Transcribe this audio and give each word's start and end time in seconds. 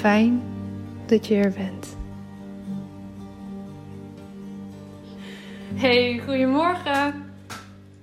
Fijn 0.00 0.42
dat 1.06 1.26
je 1.26 1.34
er 1.34 1.52
bent. 1.52 1.96
Hey, 5.74 6.20
goedemorgen. 6.24 7.32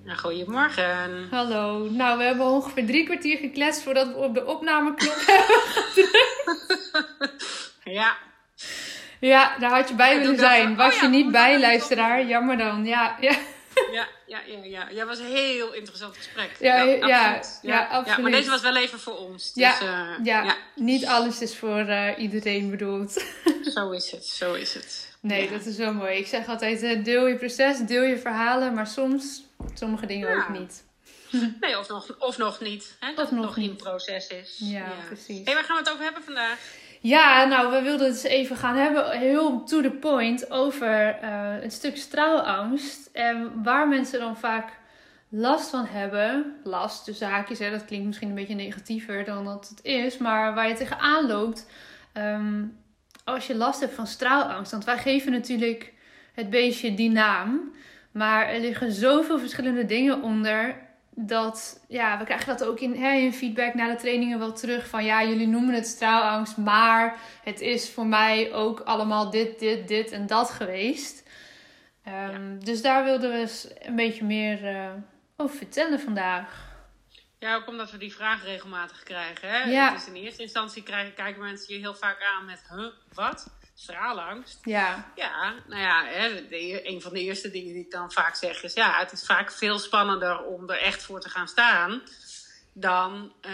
Ja, 0.06 0.14
goedemorgen. 0.16 1.28
Hallo. 1.32 1.90
Nou, 1.90 2.18
we 2.18 2.24
hebben 2.24 2.46
ongeveer 2.46 2.86
drie 2.86 3.06
kwartier 3.06 3.38
gekletst 3.38 3.84
voordat 3.84 4.08
we 4.08 4.16
op 4.16 4.34
de 4.34 4.46
opnameknop 4.46 5.24
hebben 5.26 5.62
gedrukt. 5.66 6.16
Ja, 7.84 8.16
Ja, 9.20 9.58
daar 9.60 9.72
had 9.72 9.90
je 9.90 9.96
bij 9.96 10.14
En 10.14 10.20
willen 10.20 10.38
zijn. 10.40 10.76
Was 10.76 10.96
oh 10.96 11.02
je 11.02 11.08
niet 11.08 11.32
bij, 11.32 11.60
luisteraar? 11.60 12.26
Jammer 12.26 12.58
dan. 12.58 12.86
Ja, 12.86 13.18
ja. 13.20 13.34
Ja, 13.92 14.08
ja, 14.26 14.40
ja, 14.48 14.64
ja. 14.64 14.90
Ja, 14.90 15.06
was 15.06 15.20
een 15.20 15.26
heel 15.26 15.74
interessant 15.74 16.18
gesprek. 16.18 16.52
Ja, 16.60 16.82
ja, 16.84 16.94
absoluut. 17.36 17.60
ja, 17.62 17.86
absoluut. 17.88 18.22
maar 18.22 18.32
deze 18.32 18.50
was 18.50 18.62
wel 18.62 18.76
even 18.76 19.00
voor 19.00 19.18
ons. 19.18 19.54
Dus, 19.54 19.64
Ja, 19.64 19.80
eh, 19.82 20.26
ja. 20.26 20.44
ja, 20.44 20.56
niet 20.76 21.06
alles 21.06 21.42
is 21.42 21.56
voor 21.58 21.80
eh, 21.80 22.08
iedereen 22.18 22.70
bedoeld. 22.70 23.24
zo 23.76 23.92
is 23.92 24.12
het, 24.12 24.26
zo 24.26 24.54
is 24.54 24.74
het. 24.74 25.16
Nee, 25.20 25.44
Ja. 25.44 25.52
dat 25.52 25.66
is 25.66 25.78
wel 25.78 25.94
mooi. 25.94 26.18
Ik 26.18 26.28
zeg 26.28 26.48
altijd, 26.48 26.82
eh, 26.84 27.04
deel 27.04 27.28
je 27.28 27.36
proces, 27.36 27.78
deel 27.80 28.04
je 28.04 28.18
verhalen, 28.18 28.74
maar 28.74 28.88
soms 28.88 29.44
sommige 29.74 30.06
dingen 30.06 30.30
Ja. 30.30 30.36
ook 30.38 30.50
niet. 30.60 30.84
Nee, 31.62 31.80
of 31.80 31.88
nog, 31.88 32.16
of 32.20 32.38
nog 32.38 32.60
niet. 32.60 32.96
Hè, 33.00 33.14
dat 33.14 33.24
Of 33.26 33.30
het 33.32 33.40
nog 33.40 33.56
in 33.58 33.62
niet. 33.62 33.78
proces 33.78 34.28
is. 34.28 34.56
Ja, 34.60 34.92
precies. 35.08 35.42
Hé, 35.46 35.54
waar 35.54 35.64
gaan 35.64 35.76
we 35.76 35.82
het 35.84 35.92
over 35.92 36.04
hebben 36.04 36.24
vandaag? 36.24 36.60
Ja, 37.02 37.46
nou, 37.46 37.72
we 37.72 37.82
wilden 37.82 38.08
het 38.08 38.16
eens 38.16 38.34
even 38.34 38.56
gaan 38.56 38.76
hebben, 38.76 39.12
heel 39.12 39.64
to 39.64 39.82
the 39.82 39.92
point, 39.92 40.52
over 40.52 41.20
eh, 41.22 41.54
een 41.62 41.72
stuk 41.72 41.98
straalangst. 41.98 43.10
En 43.14 43.64
waar 43.64 43.88
mensen 43.88 44.20
dan 44.20 44.38
vaak 44.38 44.70
last 45.30 45.70
van 45.70 45.86
hebben. 45.86 46.56
Last, 46.64 47.06
dus 47.06 47.22
haakjes, 47.22 47.60
hè, 47.60 47.72
dat 47.72 47.86
klinkt 47.86 48.06
misschien 48.06 48.30
een 48.30 48.36
beetje 48.36 48.56
negatiever 48.56 49.26
dan 49.26 49.46
dat 49.46 49.70
het 49.70 49.84
is. 49.84 50.18
Maar 50.18 50.54
waar 50.54 50.68
je 50.68 50.76
tegenaan 50.76 51.28
loopt 51.28 51.70
ehm, 52.14 52.64
als 53.24 53.48
je 53.48 53.56
last 53.56 53.80
hebt 53.80 53.94
van 53.94 54.08
straalangst. 54.08 54.72
Want 54.72 54.86
wij 54.86 54.98
geven 54.98 55.32
natuurlijk 55.32 55.94
het 56.34 56.50
beestje 56.50 56.94
die 56.94 57.12
naam. 57.12 57.72
Maar 58.12 58.48
er 58.48 58.60
liggen 58.60 58.92
zoveel 58.92 59.40
verschillende 59.40 59.86
dingen 59.86 60.22
onder. 60.22 60.87
Dat, 61.20 61.84
ja, 61.88 62.18
we 62.18 62.24
krijgen 62.26 62.58
dat 62.58 62.68
ook 62.68 62.80
in, 62.80 62.96
hè, 62.96 63.12
in 63.14 63.34
feedback 63.34 63.74
na 63.74 63.88
de 63.88 63.96
trainingen 63.96 64.40
wel 64.40 64.54
terug. 64.54 64.88
Van 64.88 65.06
ja, 65.06 65.24
jullie 65.24 65.48
noemen 65.48 65.74
het 65.76 65.88
straalangst. 65.88 66.58
Maar 66.58 67.18
het 67.44 67.62
is 67.62 67.90
voor 67.90 68.06
mij 68.06 68.54
ook 68.54 68.80
allemaal 68.80 69.30
dit, 69.30 69.60
dit, 69.60 69.88
dit 69.88 70.12
en 70.12 70.28
dat 70.28 70.50
geweest. 70.50 71.24
Ehm, 72.04 72.60
Dus 72.60 72.82
daar 72.82 73.04
wilden 73.04 73.32
we 73.32 73.38
eens 73.38 73.68
een 73.80 73.96
beetje 73.96 74.24
meer 74.24 74.66
eh, 74.68 74.92
over 75.38 75.58
vertellen 75.58 76.00
vandaag. 76.00 76.66
Ja, 77.40 77.56
ook 77.56 77.68
omdat 77.68 77.92
we 77.92 77.98
die 77.98 78.14
vraag 78.14 78.44
regelmatig 78.44 79.04
krijgen. 79.04 79.50
Hè? 79.50 79.64
Ja. 79.64 79.96
Is 79.96 80.08
in 80.08 80.16
eerste 80.16 80.42
instantie 80.42 80.84
krijgen, 80.84 81.14
kijken 81.14 81.42
mensen 81.42 81.74
je 81.74 81.80
heel 81.80 81.96
vaak 81.96 82.18
aan 82.38 82.46
met... 82.46 82.64
Huh, 82.70 82.88
wat? 83.14 83.57
Straalangst? 83.80 84.60
Ja, 84.64 85.12
Ja, 85.16 85.54
nou 85.68 85.82
ja, 85.82 86.06
hè, 86.06 86.48
de, 86.48 86.90
een 86.90 87.02
van 87.02 87.14
de 87.14 87.20
eerste 87.20 87.52
dingen 87.52 87.74
die 87.74 87.84
ik 87.84 87.92
dan 87.92 88.12
vaak 88.12 88.36
zeg 88.36 88.64
is: 88.64 88.74
ja, 88.74 89.00
het 89.00 89.12
is 89.12 89.26
vaak 89.26 89.52
veel 89.52 89.80
spannender 89.80 90.44
om 90.44 90.70
er 90.70 90.80
echt 90.80 91.04
voor 91.04 91.20
te 91.20 91.30
gaan 91.30 91.48
staan 91.48 92.02
dan 92.74 93.34
eh, 93.42 93.52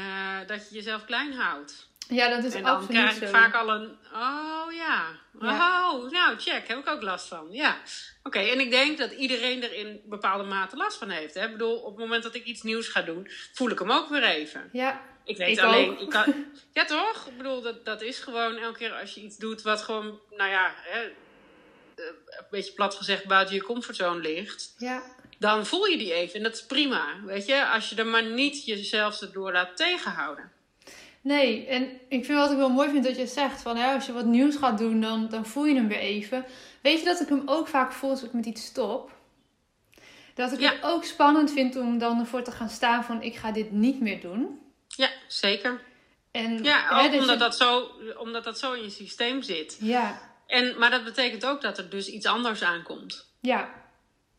dat 0.47 0.69
je 0.69 0.75
jezelf 0.75 1.06
klein 1.06 1.34
houdt. 1.34 1.88
ja 2.07 2.29
dat 2.29 2.44
is 2.44 2.53
en 2.53 2.63
dan 2.63 2.75
absoluut 2.75 3.01
krijg 3.01 3.17
zo. 3.17 3.23
ik 3.23 3.29
vaak 3.29 3.53
al 3.53 3.69
een: 3.69 3.97
oh 4.13 4.73
ja, 4.73 5.06
Ja. 5.39 5.91
oh, 5.91 6.11
nou 6.11 6.40
check, 6.40 6.67
heb 6.67 6.78
ik 6.78 6.87
ook 6.87 7.02
last 7.02 7.28
van. 7.28 7.47
Ja, 7.52 7.78
oké. 8.23 8.40
En 8.40 8.59
ik 8.59 8.72
denk 8.72 8.97
dat 8.97 9.11
iedereen 9.11 9.64
er 9.64 9.73
in 9.73 10.02
bepaalde 10.05 10.43
mate 10.43 10.75
last 10.75 10.97
van 10.97 11.09
heeft. 11.09 11.34
Hè? 11.34 11.46
Ik 11.46 11.52
bedoel, 11.52 11.75
op 11.75 11.91
het 11.91 11.99
moment 11.99 12.23
dat 12.23 12.35
ik 12.35 12.46
iets 12.46 12.61
nieuws 12.61 12.87
ga 12.87 13.02
doen, 13.02 13.28
voel 13.53 13.70
ik 13.70 13.79
hem 13.79 13.91
ook 13.91 14.09
weer 14.09 14.23
even. 14.23 14.70
Ja, 14.72 15.02
Ik 15.25 15.37
weet 15.37 15.58
Ik 15.58 15.64
alleen, 15.64 15.99
ik 15.99 16.09
kan, 16.09 16.34
ja 16.73 16.85
toch? 16.85 17.28
Ik 17.29 17.37
bedoel, 17.37 17.61
dat, 17.61 17.85
dat 17.85 18.02
is 18.02 18.20
gewoon 18.20 18.58
elke 18.58 18.78
keer 18.78 18.91
als 18.91 19.14
je 19.14 19.22
iets 19.22 19.37
doet 19.37 19.61
wat 19.61 19.81
gewoon, 19.81 20.20
nou 20.37 20.49
ja, 20.49 20.73
hè, 20.75 21.02
eh, 21.02 21.11
een 22.28 22.46
beetje 22.52 22.73
plat 22.73 22.96
gezegd 22.96 23.25
buiten 23.28 23.55
je 23.55 23.64
comfortzone 23.64 24.20
ligt, 24.22 24.75
ja, 24.78 25.03
dan 25.40 25.66
voel 25.66 25.85
je 25.85 25.97
die 25.97 26.14
even 26.14 26.35
en 26.35 26.43
dat 26.43 26.53
is 26.53 26.66
prima, 26.66 27.05
weet 27.25 27.46
je, 27.46 27.67
als 27.67 27.90
je 27.90 27.96
er 27.96 28.05
maar 28.08 28.23
niet 28.25 28.66
jezelf 28.66 29.22
erdoor 29.22 29.52
laat 29.52 29.78
tegenhouden. 29.78 30.52
Nee, 31.22 31.66
en 31.66 31.84
ik 32.09 32.25
vind 32.25 32.37
wat 32.40 32.52
ik 32.52 32.58
wel 32.58 32.70
mooi 32.70 32.90
vind 32.90 33.03
dat 33.03 33.17
je 33.17 33.28
zegt 33.28 33.61
van 33.61 33.78
ja, 33.78 33.93
als 33.93 34.05
je 34.05 34.14
wat 34.14 34.25
nieuws 34.25 34.55
gaat 34.55 34.78
doen, 34.78 35.02
dan, 35.02 35.29
dan 35.29 35.46
voel 35.46 35.66
je 35.66 35.75
hem 35.75 35.87
weer 35.87 35.97
even. 35.99 36.46
Weet 36.81 36.99
je 36.99 37.05
dat 37.05 37.20
ik 37.22 37.28
hem 37.29 37.41
ook 37.46 37.67
vaak 37.67 37.91
voel 37.93 38.09
als 38.09 38.23
ik 38.23 38.34
met 38.34 38.46
iets 38.46 38.66
stop? 38.66 39.11
Dat 40.34 40.52
ik 40.52 40.59
Ja. 40.59 40.72
het 40.72 40.84
ook 40.84 41.03
spannend 41.03 41.52
vind 41.52 41.75
om 41.75 41.97
dan 41.97 42.20
ervoor 42.20 42.43
te 42.43 42.52
gaan 42.52 42.70
staan 42.70 43.03
van 43.03 43.22
ik 43.22 43.35
ga 43.35 43.52
dit 43.52 43.72
niet 43.72 44.02
meer 44.02 44.22
doen. 44.22 44.59
Ja, 44.95 45.09
zeker. 45.28 45.81
En, 46.31 46.63
Ja, 46.63 46.87
hè, 46.97 47.05
ook 47.05 47.11
dus 47.11 47.19
omdat, 47.22 47.35
je- 47.35 47.40
dat 47.43 47.55
zo, 47.57 47.91
omdat 48.17 48.43
dat 48.43 48.59
zo 48.59 48.73
in 48.73 48.84
je 48.84 48.90
systeem 48.90 49.41
zit. 49.41 49.78
Ja, 49.79 50.31
En, 50.47 50.78
maar 50.79 50.90
dat 50.90 51.03
betekent 51.03 51.45
ook 51.45 51.61
dat 51.61 51.78
er 51.78 51.90
dus 51.90 52.07
iets 52.07 52.25
anders 52.25 52.61
aankomt. 52.63 53.31
Ja, 53.41 53.69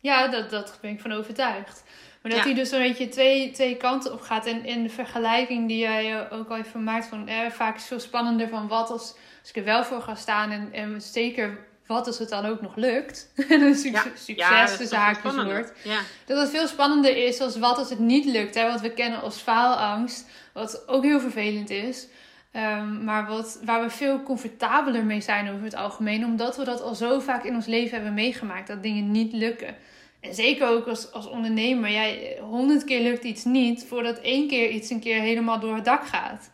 ja 0.00 0.28
dat, 0.28 0.50
dat 0.50 0.78
ben 0.80 0.90
ik 0.90 1.00
van 1.00 1.12
overtuigd. 1.12 1.84
Maar 2.22 2.32
dat 2.32 2.44
hij 2.44 2.54
dus 2.54 2.70
een 2.70 2.82
beetje 2.82 3.08
twee, 3.08 3.50
twee 3.50 3.76
kanten 3.76 4.12
op 4.12 4.20
gaat. 4.20 4.46
En 4.46 4.64
in 4.64 4.82
de 4.82 4.88
vergelijking 4.88 5.68
die 5.68 5.78
jij 5.78 6.30
ook 6.30 6.48
al 6.50 6.56
even 6.56 6.84
maakt, 6.84 7.06
van 7.06 7.28
eh, 7.28 7.50
vaak 7.50 7.76
is 7.76 7.84
veel 7.86 8.00
spannender 8.00 8.48
van 8.48 8.68
wat 8.68 8.90
als, 8.90 9.14
als 9.40 9.48
ik 9.48 9.56
er 9.56 9.64
wel 9.64 9.84
voor 9.84 10.02
ga 10.02 10.14
staan. 10.14 10.50
En, 10.50 10.72
en 10.72 11.00
zeker 11.02 11.66
wat 11.86 12.06
als 12.06 12.18
het 12.18 12.28
dan 12.28 12.46
ook 12.46 12.60
nog 12.60 12.76
lukt. 12.76 13.28
en 13.48 13.60
een 13.60 13.74
succes, 13.74 14.26
ja. 14.26 14.76
de 14.76 14.86
zaakjes 14.86 15.34
wordt. 15.34 15.72
Ja. 15.84 16.00
Dat 16.26 16.38
het 16.38 16.50
veel 16.50 16.66
spannender 16.66 17.16
is 17.16 17.40
als 17.40 17.58
wat 17.58 17.78
als 17.78 17.90
het 17.90 17.98
niet 17.98 18.24
lukt. 18.24 18.54
Hè? 18.54 18.70
Wat 18.70 18.80
we 18.80 18.90
kennen 18.90 19.20
als 19.20 19.36
faalangst. 19.36 20.26
Wat 20.52 20.88
ook 20.88 21.02
heel 21.02 21.20
vervelend 21.20 21.70
is. 21.70 22.06
Ehm, 22.52 23.04
maar 23.04 23.26
wat, 23.26 23.60
waar 23.64 23.82
we 23.82 23.90
veel 23.90 24.22
comfortabeler 24.22 25.04
mee 25.04 25.20
zijn 25.20 25.50
over 25.50 25.64
het 25.64 25.74
algemeen. 25.74 26.24
Omdat 26.24 26.56
we 26.56 26.64
dat 26.64 26.82
al 26.82 26.94
zo 26.94 27.20
vaak 27.20 27.44
in 27.44 27.54
ons 27.54 27.66
leven 27.66 27.94
hebben 27.94 28.14
meegemaakt. 28.14 28.68
Dat 28.68 28.82
dingen 28.82 29.10
niet 29.10 29.32
lukken. 29.32 29.76
En 30.20 30.34
zeker 30.34 30.68
ook 30.68 30.86
als, 30.86 31.12
als 31.12 31.26
ondernemer. 31.26 31.90
Jij, 31.90 32.38
honderd 32.40 32.84
keer 32.84 33.00
lukt 33.00 33.24
iets 33.24 33.44
niet. 33.44 33.84
Voordat 33.88 34.18
één 34.18 34.48
keer 34.48 34.70
iets 34.70 34.90
een 34.90 35.00
keer 35.00 35.20
helemaal 35.20 35.60
door 35.60 35.74
het 35.74 35.84
dak 35.84 36.06
gaat. 36.06 36.50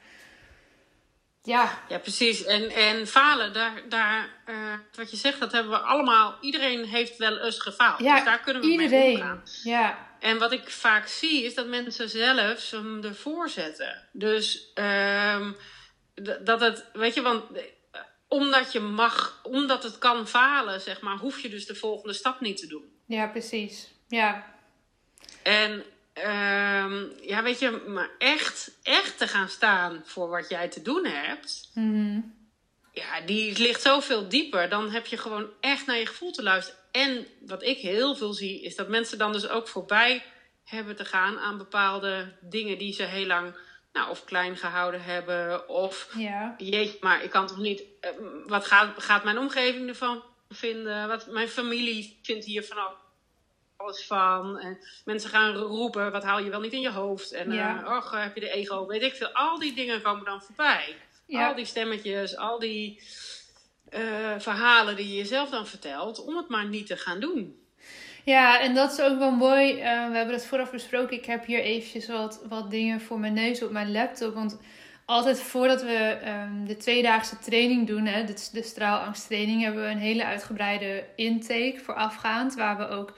Ja. 1.42 1.82
Ja, 1.88 1.98
precies. 1.98 2.44
En, 2.44 2.70
en 2.70 3.06
falen, 3.06 3.52
daar, 3.52 3.82
daar 3.88 4.28
uh, 4.48 4.56
wat 4.94 5.10
je 5.10 5.16
zegt, 5.16 5.40
dat 5.40 5.52
hebben 5.52 5.72
we 5.72 5.78
allemaal. 5.78 6.36
Iedereen 6.40 6.84
heeft 6.84 7.16
wel 7.16 7.38
eens 7.38 7.58
gefaald. 7.58 8.00
Ja, 8.00 8.14
dus 8.14 8.24
daar 8.24 8.40
kunnen 8.40 8.62
we 8.62 8.68
iedereen. 8.68 9.02
mee 9.02 9.14
omgaan. 9.14 9.42
Ja. 9.62 10.08
En 10.20 10.38
wat 10.38 10.52
ik 10.52 10.70
vaak 10.70 11.06
zie, 11.06 11.44
is 11.44 11.54
dat 11.54 11.66
mensen 11.66 12.08
zelf 12.08 12.70
hem 12.70 13.04
ervoor 13.04 13.48
zetten. 13.48 14.08
Dus 14.12 14.72
um, 14.74 15.56
dat 16.44 16.60
het, 16.60 16.84
weet 16.92 17.14
je, 17.14 17.22
want 17.22 17.52
eh, 17.52 17.62
omdat 18.28 18.72
je 18.72 18.80
mag, 18.80 19.40
omdat 19.42 19.82
het 19.82 19.98
kan 19.98 20.28
falen, 20.28 20.80
zeg 20.80 21.00
maar, 21.00 21.16
hoef 21.16 21.40
je 21.40 21.48
dus 21.48 21.66
de 21.66 21.74
volgende 21.74 22.14
stap 22.14 22.40
niet 22.40 22.56
te 22.56 22.66
doen. 22.66 22.84
Ja, 23.06 23.26
precies. 23.26 23.90
Ja. 24.08 24.54
En 25.42 25.84
um, 26.14 27.12
ja, 27.20 27.42
weet 27.42 27.58
je, 27.58 27.82
maar 27.86 28.10
echt, 28.18 28.78
echt 28.82 29.18
te 29.18 29.28
gaan 29.28 29.48
staan 29.48 30.02
voor 30.04 30.28
wat 30.28 30.48
jij 30.48 30.68
te 30.68 30.82
doen 30.82 31.04
hebt. 31.04 31.70
Mm 31.74 32.38
Ja, 32.92 33.20
die 33.20 33.58
ligt 33.58 33.82
zoveel 33.82 34.28
dieper. 34.28 34.68
Dan 34.68 34.90
heb 34.90 35.06
je 35.06 35.16
gewoon 35.16 35.50
echt 35.60 35.86
naar 35.86 35.98
je 35.98 36.06
gevoel 36.06 36.32
te 36.32 36.42
luisteren. 36.42 36.80
En 36.92 37.26
wat 37.46 37.62
ik 37.62 37.78
heel 37.78 38.14
veel 38.14 38.32
zie, 38.32 38.62
is 38.62 38.76
dat 38.76 38.88
mensen 38.88 39.18
dan 39.18 39.32
dus 39.32 39.48
ook 39.48 39.68
voorbij 39.68 40.22
hebben 40.64 40.96
te 40.96 41.04
gaan 41.04 41.38
aan 41.38 41.58
bepaalde 41.58 42.36
dingen 42.40 42.78
die 42.78 42.92
ze 42.92 43.02
heel 43.02 43.26
lang 43.26 43.54
nou, 43.92 44.10
of 44.10 44.24
klein 44.24 44.56
gehouden 44.56 45.02
hebben. 45.02 45.68
Of 45.68 46.14
ja. 46.16 46.54
jeetje, 46.58 46.96
maar 47.00 47.22
ik 47.24 47.30
kan 47.30 47.46
toch 47.46 47.58
niet. 47.58 47.80
Uh, 47.80 48.10
wat 48.46 48.66
gaat, 48.66 49.02
gaat 49.02 49.24
mijn 49.24 49.38
omgeving 49.38 49.88
ervan 49.88 50.22
vinden? 50.48 51.08
Wat 51.08 51.26
mijn 51.26 51.48
familie 51.48 52.18
vindt 52.22 52.44
hier 52.44 52.64
van 52.64 52.78
alles 53.80 54.06
van. 54.06 54.58
En 54.58 54.78
mensen 55.04 55.30
gaan 55.30 55.54
roepen, 55.54 56.12
wat 56.12 56.24
haal 56.24 56.40
je 56.40 56.50
wel 56.50 56.60
niet 56.60 56.72
in 56.72 56.80
je 56.80 56.90
hoofd? 56.90 57.32
En 57.32 57.52
ja. 57.52 57.82
uh, 57.82 57.96
och, 57.96 58.10
heb 58.10 58.34
je 58.34 58.40
de 58.40 58.50
ego? 58.50 58.86
Weet 58.86 59.02
ik 59.02 59.14
veel. 59.14 59.32
Al 59.32 59.58
die 59.58 59.74
dingen 59.74 60.02
komen 60.02 60.24
dan 60.24 60.42
voorbij. 60.42 60.96
Al 61.28 61.54
die 61.54 61.64
stemmetjes, 61.64 62.36
al 62.36 62.58
die 62.58 63.02
uh, 63.90 64.00
verhalen 64.38 64.96
die 64.96 65.08
je 65.08 65.16
jezelf 65.16 65.50
dan 65.50 65.66
vertelt, 65.66 66.24
om 66.24 66.36
het 66.36 66.48
maar 66.48 66.66
niet 66.66 66.86
te 66.86 66.96
gaan 66.96 67.20
doen. 67.20 67.58
Ja, 68.24 68.60
en 68.60 68.74
dat 68.74 68.92
is 68.92 69.00
ook 69.00 69.18
wel 69.18 69.30
mooi. 69.30 69.72
Uh, 69.72 69.80
we 69.82 70.16
hebben 70.16 70.34
het 70.34 70.46
vooraf 70.46 70.70
besproken. 70.70 71.16
Ik 71.16 71.24
heb 71.24 71.46
hier 71.46 71.60
eventjes 71.60 72.08
wat, 72.08 72.42
wat 72.48 72.70
dingen 72.70 73.00
voor 73.00 73.18
mijn 73.18 73.32
neus 73.32 73.62
op 73.62 73.70
mijn 73.70 73.92
laptop. 73.92 74.34
Want 74.34 74.60
altijd 75.04 75.40
voordat 75.40 75.82
we 75.82 76.18
um, 76.26 76.66
de 76.66 76.76
tweedaagse 76.76 77.38
training 77.38 77.86
doen, 77.86 78.06
hè, 78.06 78.24
de, 78.24 78.48
de 78.52 78.62
straalangsttraining, 78.62 79.62
hebben 79.62 79.82
we 79.82 79.88
een 79.88 79.98
hele 79.98 80.24
uitgebreide 80.24 81.04
intake 81.16 81.80
voorafgaand. 81.84 82.54
Waar 82.54 82.76
we 82.76 82.88
ook 82.88 83.12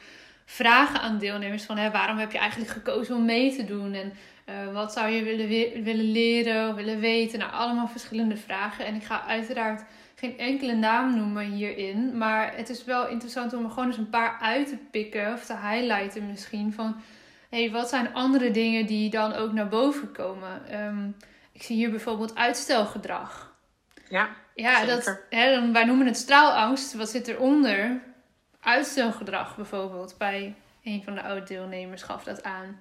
vragen 0.44 1.00
aan 1.00 1.18
deelnemers 1.18 1.64
van 1.64 1.76
hè, 1.76 1.90
waarom 1.90 2.18
heb 2.18 2.32
je 2.32 2.38
eigenlijk 2.38 2.70
gekozen 2.70 3.16
om 3.16 3.24
mee 3.24 3.56
te 3.56 3.64
doen? 3.64 3.94
En 3.94 4.12
uh, 4.48 4.72
wat 4.72 4.92
zou 4.92 5.10
je 5.10 5.22
willen, 5.22 5.48
willen 5.84 6.12
leren 6.12 6.68
of 6.68 6.74
willen 6.74 7.00
weten? 7.00 7.38
Nou, 7.38 7.52
allemaal 7.52 7.88
verschillende 7.88 8.36
vragen. 8.36 8.86
En 8.86 8.94
ik 8.94 9.04
ga 9.04 9.26
uiteraard 9.26 9.84
geen 10.14 10.38
enkele 10.38 10.74
naam 10.74 11.16
noemen 11.16 11.44
hierin. 11.44 12.18
Maar 12.18 12.56
het 12.56 12.68
is 12.68 12.84
wel 12.84 13.08
interessant 13.08 13.52
om 13.52 13.64
er 13.64 13.70
gewoon 13.70 13.86
eens 13.86 13.96
een 13.96 14.10
paar 14.10 14.38
uit 14.40 14.68
te 14.68 14.76
pikken 14.90 15.32
of 15.32 15.44
te 15.44 15.56
highlighten 15.56 16.26
misschien. 16.26 16.72
Van 16.72 16.96
hey, 17.50 17.70
wat 17.70 17.88
zijn 17.88 18.14
andere 18.14 18.50
dingen 18.50 18.86
die 18.86 19.10
dan 19.10 19.32
ook 19.32 19.52
naar 19.52 19.68
boven 19.68 20.12
komen? 20.12 20.80
Um, 20.84 21.16
ik 21.52 21.62
zie 21.62 21.76
hier 21.76 21.90
bijvoorbeeld 21.90 22.34
uitstelgedrag. 22.34 23.54
Ja, 24.08 24.28
ja 24.54 24.84
dat, 24.84 25.20
hè, 25.30 25.72
wij 25.72 25.84
noemen 25.84 26.06
het 26.06 26.16
straalangst. 26.16 26.94
Wat 26.94 27.08
zit 27.08 27.28
eronder? 27.28 28.00
Uitstelgedrag 28.62 29.56
bijvoorbeeld. 29.56 30.14
Bij 30.18 30.54
een 30.82 31.02
van 31.04 31.14
de 31.14 31.22
oude 31.22 31.46
deelnemers 31.46 32.02
gaf 32.02 32.24
dat 32.24 32.42
aan. 32.42 32.80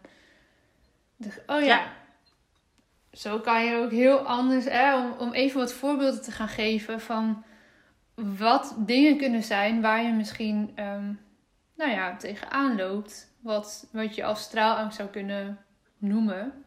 Oh 1.45 1.61
ja, 1.61 1.91
zo 3.13 3.39
kan 3.39 3.65
je 3.65 3.77
ook 3.77 3.91
heel 3.91 4.19
anders, 4.19 4.65
hè, 4.65 4.95
om, 4.95 5.11
om 5.17 5.33
even 5.33 5.59
wat 5.59 5.73
voorbeelden 5.73 6.21
te 6.21 6.31
gaan 6.31 6.47
geven 6.47 7.01
van 7.01 7.43
wat 8.15 8.75
dingen 8.77 9.17
kunnen 9.17 9.43
zijn 9.43 9.81
waar 9.81 10.03
je 10.03 10.11
misschien 10.11 10.73
um, 10.79 11.19
nou 11.75 11.91
ja, 11.91 12.15
tegenaan 12.15 12.75
loopt. 12.75 13.29
Wat, 13.39 13.87
wat 13.91 14.15
je 14.15 14.23
als 14.23 14.41
straalangst 14.41 14.97
zou 14.97 15.09
kunnen 15.09 15.59
noemen. 15.97 16.63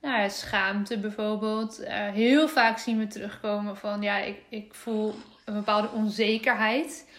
Nou 0.00 0.20
ja, 0.20 0.28
schaamte 0.28 0.98
bijvoorbeeld. 0.98 1.80
Uh, 1.80 1.88
heel 1.88 2.48
vaak 2.48 2.78
zien 2.78 2.98
we 2.98 3.06
terugkomen 3.06 3.76
van 3.76 4.02
ja, 4.02 4.18
ik, 4.18 4.42
ik 4.48 4.74
voel 4.74 5.14
een 5.44 5.54
bepaalde 5.54 5.90
onzekerheid. 5.90 7.10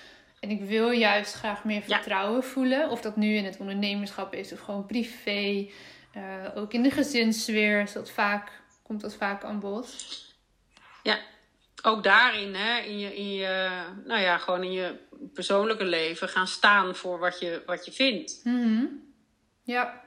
En 0.45 0.51
ik 0.51 0.63
wil 0.63 0.91
juist 0.91 1.33
graag 1.33 1.63
meer 1.63 1.81
vertrouwen 1.81 2.43
voelen. 2.43 2.89
Of 2.89 3.01
dat 3.01 3.15
nu 3.15 3.35
in 3.35 3.45
het 3.45 3.57
ondernemerschap 3.57 4.33
is 4.33 4.51
of 4.51 4.59
gewoon 4.59 4.85
privé. 4.85 5.69
Uh, 6.15 6.23
ook 6.55 6.73
in 6.73 6.83
de 6.83 6.91
gezinssfeer 6.91 7.81
is 7.81 7.93
dat 7.93 8.11
vaak, 8.11 8.51
komt 8.83 9.01
dat 9.01 9.15
vaak 9.15 9.43
aan 9.43 9.59
bod. 9.59 10.05
Ja, 11.03 11.19
ook 11.81 12.03
daarin, 12.03 12.55
hè, 12.55 12.79
in 12.79 12.99
je, 12.99 13.15
in 13.15 13.33
je, 13.33 13.81
nou 14.05 14.21
ja, 14.21 14.37
gewoon 14.37 14.63
in 14.63 14.71
je 14.71 14.95
persoonlijke 15.33 15.85
leven 15.85 16.29
gaan 16.29 16.47
staan 16.47 16.95
voor 16.95 17.19
wat 17.19 17.39
je, 17.39 17.63
wat 17.65 17.85
je 17.85 17.91
vindt. 17.91 18.41
Mm 18.43 19.13
Ja. 19.63 20.01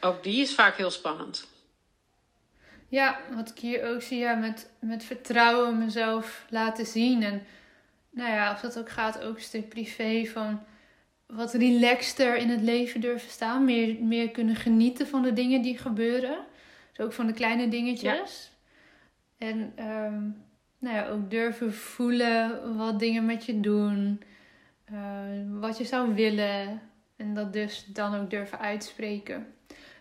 Ook 0.00 0.22
die 0.22 0.40
is 0.40 0.54
vaak 0.54 0.76
heel 0.76 0.90
spannend. 0.90 1.48
Ja, 2.88 3.20
wat 3.34 3.48
ik 3.48 3.58
hier 3.58 3.84
ook 3.84 4.02
zie, 4.02 4.18
ja, 4.18 4.34
met, 4.34 4.70
met 4.80 5.04
vertrouwen 5.04 5.78
mezelf 5.78 6.44
laten 6.48 6.86
zien. 6.86 7.22
En 7.22 7.46
nou 8.14 8.30
ja, 8.30 8.52
of 8.52 8.60
dat 8.60 8.78
ook 8.78 8.90
gaat, 8.90 9.22
ook 9.22 9.36
een 9.36 9.42
stuk 9.42 9.68
privé 9.68 10.24
van 10.24 10.62
wat 11.26 11.54
relaxter 11.54 12.36
in 12.36 12.48
het 12.48 12.60
leven 12.60 13.00
durven 13.00 13.30
staan. 13.30 13.64
Meer, 13.64 13.96
meer 14.02 14.30
kunnen 14.30 14.56
genieten 14.56 15.06
van 15.06 15.22
de 15.22 15.32
dingen 15.32 15.62
die 15.62 15.78
gebeuren. 15.78 16.38
Dus 16.92 17.06
ook 17.06 17.12
van 17.12 17.26
de 17.26 17.32
kleine 17.32 17.68
dingetjes. 17.68 18.50
En 19.38 19.72
um, 19.78 20.44
nou 20.78 20.96
ja, 20.96 21.08
ook 21.08 21.30
durven 21.30 21.74
voelen 21.74 22.76
wat 22.76 22.98
dingen 22.98 23.26
met 23.26 23.44
je 23.44 23.60
doen. 23.60 24.22
Uh, 24.92 25.60
wat 25.60 25.78
je 25.78 25.84
zou 25.84 26.14
willen. 26.14 26.80
En 27.16 27.34
dat 27.34 27.52
dus 27.52 27.84
dan 27.86 28.14
ook 28.14 28.30
durven 28.30 28.58
uitspreken. 28.58 29.46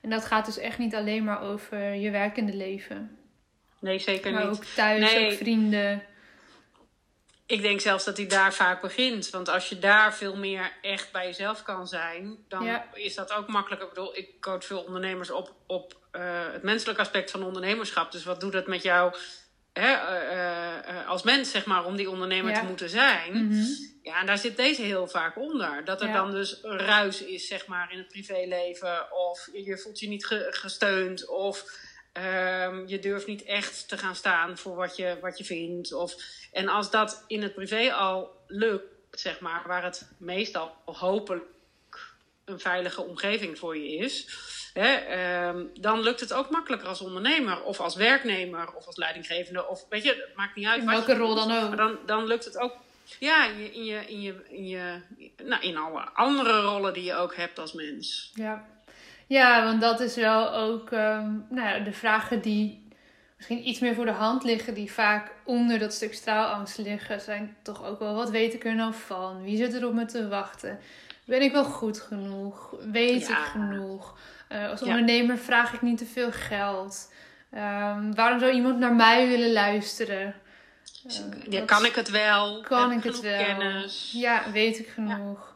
En 0.02 0.10
dat 0.10 0.26
gaat 0.26 0.46
dus 0.46 0.58
echt 0.58 0.78
niet 0.78 0.96
alleen 0.96 1.24
maar 1.24 1.42
over 1.42 1.94
je 1.94 2.10
werkende 2.10 2.56
leven. 2.56 3.18
Nee, 3.80 4.00
zeker 4.00 4.32
maar 4.32 4.42
niet. 4.42 4.50
Maar 4.50 4.60
ook 4.60 4.66
thuis, 4.66 5.18
ook 5.18 5.32
vrienden. 5.32 6.04
Ik 7.46 7.62
denk 7.62 7.80
zelfs 7.80 8.06
dat 8.06 8.18
hij 8.18 8.28
daar 8.28 8.54
vaak 8.54 8.82
begint. 8.82 9.30
Want 9.30 9.50
als 9.50 9.70
je 9.70 9.80
daar 9.80 10.14
veel 10.14 10.36
meer 10.36 10.72
echt 10.82 11.12
bij 11.12 11.26
jezelf 11.26 11.64
kan 11.64 11.88
zijn, 11.88 12.38
dan 12.48 12.82
is 12.94 13.16
dat 13.16 13.34
ook 13.34 13.48
makkelijker. 13.48 13.88
Ik 13.88 13.94
bedoel, 13.94 14.18
ik 14.18 14.42
coach 14.42 14.66
veel 14.66 14.82
ondernemers 14.82 15.32
op, 15.32 15.56
op 15.68 15.98
uh, 16.12 16.22
het 16.52 16.64
menselijke 16.64 17.02
aspect 17.02 17.32
van 17.32 17.44
ondernemerschap. 17.44 18.12
Dus 18.12 18.24
wat 18.24 18.40
doet 18.40 18.52
dat 18.52 18.68
met 18.68 18.84
jou 18.84 19.16
hè, 19.74 19.92
uh, 19.92 20.96
uh, 20.96 21.10
als 21.10 21.24
mens, 21.24 21.52
zeg 21.52 21.66
maar, 21.66 21.86
om 21.86 21.96
die 21.96 22.10
ondernemer 22.10 22.52
ja. 22.52 22.60
te 22.60 22.66
moeten 22.66 22.90
zijn? 22.90 23.34
Mm 23.34 23.52
-hmm. 23.52 23.92
Ja, 24.02 24.20
en 24.20 24.26
daar 24.26 24.38
zit 24.38 24.58
deze 24.58 24.82
heel 24.82 25.08
vaak 25.08 25.38
onder. 25.38 25.86
Dat 25.86 26.02
er 26.02 26.08
ja. 26.08 26.14
dan 26.14 26.32
dus 26.32 26.60
ruis 26.62 27.22
is, 27.22 27.48
zeg 27.48 27.68
maar, 27.68 27.92
in 27.92 27.98
het 27.98 28.08
privéleven. 28.08 29.12
Of 29.12 29.50
je 29.54 29.78
voelt 29.78 30.00
je 30.00 30.08
niet 30.08 30.26
ge 30.26 30.48
gesteund. 30.50 31.28
Of 31.28 31.64
um, 32.14 32.88
je 32.88 33.00
durft 33.00 33.28
niet 33.28 33.44
echt 33.44 33.88
te 33.88 33.98
gaan 33.98 34.16
staan 34.16 34.58
voor 34.58 34.76
wat 34.76 34.96
je, 34.96 35.18
wat 35.22 35.38
je 35.38 35.44
vindt. 35.44 35.94
Of, 35.94 36.16
en 36.52 36.68
als 36.68 36.92
dat 36.92 37.24
in 37.28 37.42
het 37.42 37.54
privé 37.54 37.94
al 37.94 38.36
lukt, 38.48 38.86
zeg 39.12 39.40
maar, 39.40 39.64
waar 39.68 39.84
het 39.84 40.10
meestal 40.18 40.76
hopelijk 40.86 41.44
een 42.46 42.60
veilige 42.60 43.02
omgeving 43.02 43.58
voor 43.58 43.78
je 43.78 43.96
is. 43.96 44.28
Hè, 44.74 45.48
um, 45.48 45.72
dan 45.80 46.02
lukt 46.02 46.20
het 46.20 46.34
ook 46.34 46.50
makkelijker 46.50 46.88
als 46.88 47.02
ondernemer 47.02 47.64
of 47.64 47.80
als 47.80 47.96
werknemer 47.96 48.74
of 48.74 48.86
als 48.86 48.98
leidinggevende. 48.98 49.68
Of 49.68 49.86
weet 49.90 50.04
je, 50.04 50.10
het 50.10 50.36
maakt 50.36 50.56
niet 50.56 50.68
uit. 50.68 50.82
In 50.82 50.88
welke 50.88 51.18
rol 51.18 51.36
dan 51.36 51.52
ook. 51.52 51.68
Maar 51.68 51.78
dan, 51.78 51.98
dan 52.06 52.26
lukt 52.26 52.46
het 52.46 52.58
ook 52.58 52.74
ja, 53.20 53.48
in 53.48 53.60
je, 53.60 53.72
in 53.74 53.84
je, 53.86 54.06
in 54.08 54.22
je, 54.22 54.36
in 54.50 54.68
je, 54.68 55.02
nou, 55.44 55.62
in 55.62 55.78
alle 55.78 56.02
andere 56.02 56.62
rollen 56.62 56.94
die 56.94 57.04
je 57.04 57.16
ook 57.16 57.36
hebt 57.36 57.60
als 57.60 57.74
mens. 57.74 58.32
Ja, 58.34 58.66
ja 59.34 59.64
want 59.64 59.82
dat 59.82 60.00
is 60.00 60.16
wel 60.16 60.54
ook 60.54 60.92
um, 60.92 61.46
nou, 61.50 61.84
de 61.84 61.94
vragen 61.94 62.42
die 62.42 62.88
misschien 63.38 63.68
iets 63.68 63.80
meer 63.80 63.96
voor 63.96 64.06
de 64.06 64.12
hand 64.12 64.44
liggen, 64.44 64.74
die 64.74 64.92
vaak 64.92 65.32
onder 65.44 65.80
dat 65.80 65.94
stuk 65.94 66.14
straalangst 66.14 66.78
liggen, 66.78 67.22
zijn 67.22 67.56
toch 67.62 67.86
ook 67.86 68.00
wel 68.00 68.16
wat 68.16 68.30
weet 68.30 68.54
ik 68.54 68.66
er 68.66 68.76
nou 68.76 68.94
van? 68.94 69.44
Wie 69.44 69.58
zit 69.58 69.74
er 69.74 69.88
op 69.88 69.94
me 69.94 70.06
te 70.06 70.28
wachten? 70.28 70.80
Ben 71.26 71.42
ik 71.42 71.52
wel 71.52 71.64
goed 71.64 72.00
genoeg? 72.00 72.76
Weet 72.92 73.30
ik 73.30 73.36
genoeg? 73.36 74.18
Uh, 74.50 74.70
als 74.70 74.82
ondernemer 74.82 75.38
vraag 75.38 75.74
ik 75.74 75.82
niet 75.82 75.98
te 75.98 76.06
veel 76.06 76.32
geld. 76.32 77.12
Um, 77.52 78.16
waarom 78.16 78.40
zou 78.40 78.52
iemand 78.52 78.80
naar 78.80 78.94
mij 78.94 79.28
willen 79.28 79.54
luisteren? 79.54 80.36
Uh, 81.06 81.14
ja, 81.50 81.66
kan 81.66 81.86
ik 81.86 81.96
het 81.96 82.10
wel? 82.10 82.62
Kan 82.62 82.92
ik 82.92 83.04
het 83.04 83.20
wel? 83.20 83.44
Kennis? 83.44 84.12
Ja, 84.16 84.52
weet 84.52 84.80
ik 84.80 84.88
genoeg? 84.88 85.56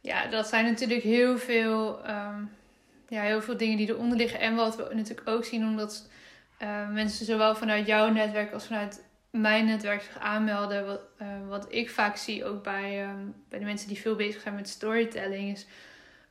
Ja, 0.00 0.26
dat 0.26 0.48
zijn 0.48 0.64
natuurlijk 0.64 1.02
heel 1.02 1.38
veel, 1.38 2.00
um, 2.08 2.50
ja, 3.10 3.22
heel 3.22 3.42
veel 3.42 3.56
dingen 3.56 3.76
die 3.76 3.88
eronder 3.88 4.18
liggen. 4.18 4.40
En 4.40 4.54
wat 4.54 4.76
we 4.76 4.94
natuurlijk 4.94 5.28
ook 5.28 5.44
zien, 5.44 5.64
omdat 5.64 6.08
uh, 6.62 6.88
mensen 6.88 7.26
zowel 7.26 7.54
vanuit 7.54 7.86
jouw 7.86 8.08
netwerk 8.08 8.52
als 8.52 8.66
vanuit 8.66 9.04
mijn 9.30 9.64
netwerk 9.64 10.02
zich 10.02 10.18
aanmelden. 10.18 10.86
Wat, 10.86 11.00
uh, 11.22 11.28
wat 11.48 11.66
ik 11.68 11.90
vaak 11.90 12.16
zie 12.16 12.44
ook 12.44 12.62
bij, 12.62 13.08
um, 13.08 13.34
bij 13.48 13.58
de 13.58 13.64
mensen 13.64 13.88
die 13.88 14.00
veel 14.00 14.16
bezig 14.16 14.42
zijn 14.42 14.54
met 14.54 14.68
storytelling 14.68 15.52
is. 15.52 15.66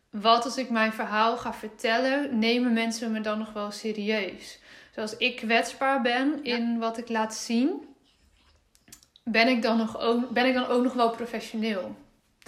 Wat 0.09 0.45
als 0.45 0.57
ik 0.57 0.69
mijn 0.69 0.93
verhaal 0.93 1.37
ga 1.37 1.53
vertellen, 1.53 2.39
nemen 2.39 2.73
mensen 2.73 3.11
me 3.11 3.21
dan 3.21 3.37
nog 3.37 3.53
wel 3.53 3.71
serieus? 3.71 4.59
Zoals 4.95 5.17
ik 5.17 5.35
kwetsbaar 5.35 6.01
ben 6.01 6.43
in 6.43 6.77
wat 6.77 6.97
ik 6.97 7.09
laat 7.09 7.35
zien, 7.35 7.87
ben 9.23 9.47
ik 9.47 9.61
dan, 9.61 9.77
nog 9.77 9.99
ook, 9.99 10.29
ben 10.29 10.45
ik 10.45 10.53
dan 10.53 10.65
ook 10.65 10.83
nog 10.83 10.93
wel 10.93 11.09
professioneel 11.09 11.95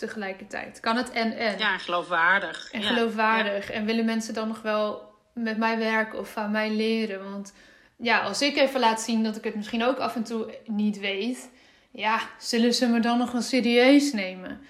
tegelijkertijd? 0.01 0.79
Kan 0.79 0.97
het 0.97 1.11
en 1.11 1.37
en? 1.37 1.57
Ja, 1.57 1.77
geloofwaardig. 1.77 2.71
En 2.71 2.83
geloofwaardig. 2.83 3.69
En 3.69 3.85
willen 3.85 4.05
mensen 4.05 4.33
dan 4.33 4.47
nog 4.47 4.61
wel 4.61 5.13
met 5.33 5.57
mij 5.57 5.77
werken 5.77 6.19
of 6.19 6.31
van 6.31 6.51
mij 6.51 6.69
leren? 6.69 7.31
Want 7.31 7.53
ja, 7.97 8.19
als 8.21 8.41
ik 8.41 8.57
even 8.57 8.79
laat 8.79 9.01
zien 9.01 9.23
dat 9.23 9.35
ik 9.35 9.43
het 9.43 9.55
misschien 9.55 9.83
ook 9.83 9.97
af 9.97 10.15
en 10.15 10.23
toe 10.23 10.57
niet 10.65 10.99
weet, 10.99 11.49
ja, 11.91 12.19
zullen 12.39 12.73
ze 12.73 12.87
me 12.87 12.99
dan 12.99 13.17
nog 13.17 13.31
wel 13.31 13.41
serieus 13.41 14.13
nemen? 14.13 14.61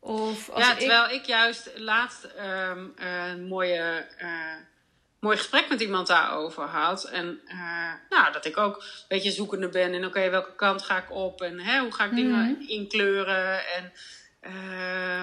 Of 0.00 0.50
als 0.50 0.66
ja, 0.66 0.74
terwijl 0.74 1.10
ik, 1.10 1.24
juist 1.24 1.70
laatst 1.76 2.24
ehm, 2.24 2.86
een 2.96 3.46
mooie, 3.46 4.06
uh, 4.22 4.54
mooi 5.20 5.36
gesprek 5.36 5.68
met 5.68 5.80
iemand 5.80 6.06
daarover 6.06 6.62
had. 6.62 7.04
En 7.04 7.40
uh, 7.46 7.92
nou, 8.08 8.32
dat 8.32 8.44
ik 8.44 8.56
ook 8.56 8.76
een 8.76 9.04
beetje 9.08 9.30
zoekende 9.30 9.68
ben. 9.68 9.94
En 9.94 10.04
oké, 10.04 10.30
welke 10.30 10.54
kant 10.54 10.82
ga 10.82 10.96
ik 10.96 11.10
op? 11.10 11.42
En 11.42 11.60
hè, 11.60 11.80
hoe 11.80 11.92
ga 11.92 12.04
ik 12.04 12.14
dingen 12.14 12.50
mhm. 12.50 12.68
inkleuren? 12.68 13.66
En, 13.66 13.92
uh, 14.42 15.22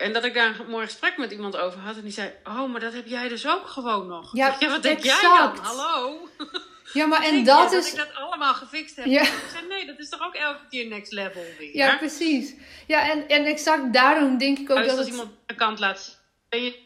en 0.00 0.12
dat 0.12 0.24
ik 0.24 0.34
daar 0.34 0.60
een 0.60 0.70
mooi 0.70 0.86
gesprek 0.86 1.16
met 1.16 1.32
iemand 1.32 1.56
over 1.56 1.80
had. 1.80 1.96
En 1.96 2.02
die 2.02 2.12
zei, 2.12 2.32
oh, 2.44 2.70
maar 2.70 2.80
dat 2.80 2.92
heb 2.92 3.06
jij 3.06 3.28
dus 3.28 3.46
ook 3.46 3.66
gewoon 3.66 4.06
nog. 4.06 4.36
Ja, 4.36 4.56
ja 4.60 4.68
wat 4.68 4.82
denk 4.82 4.98
jij 4.98 5.20
dan? 5.22 5.56
Hallo? 5.56 6.28
Ja, 6.92 7.06
maar 7.06 7.22
en 7.22 7.44
dat 7.44 7.72
is... 7.72 7.94
Dat 7.94 8.06
ik 8.06 8.14
dat 8.14 8.24
allemaal 8.24 8.54
gefixt 8.54 8.96
heb. 8.96 9.06
Ja. 9.06 9.22
Ik 9.22 9.48
zei, 9.52 9.66
nee, 9.66 9.86
dat 9.86 9.98
is 9.98 10.08
toch 10.08 10.22
ook 10.22 10.34
elke 10.34 10.66
keer 10.68 10.86
next 10.86 11.12
level 11.12 11.42
weer. 11.58 11.76
Ja, 11.76 11.96
precies. 11.96 12.54
Ja, 12.86 13.10
en, 13.10 13.28
en 13.28 13.44
exact 13.44 13.92
daarom 13.92 14.38
denk 14.38 14.58
ik 14.58 14.70
ook 14.70 14.76
dat 14.76 14.88
als 14.88 14.98
het... 14.98 15.08
iemand 15.08 15.30
de 15.46 15.54
kant 15.54 15.78
laat... 15.78 16.22
Ben 16.48 16.62
je... 16.62 16.78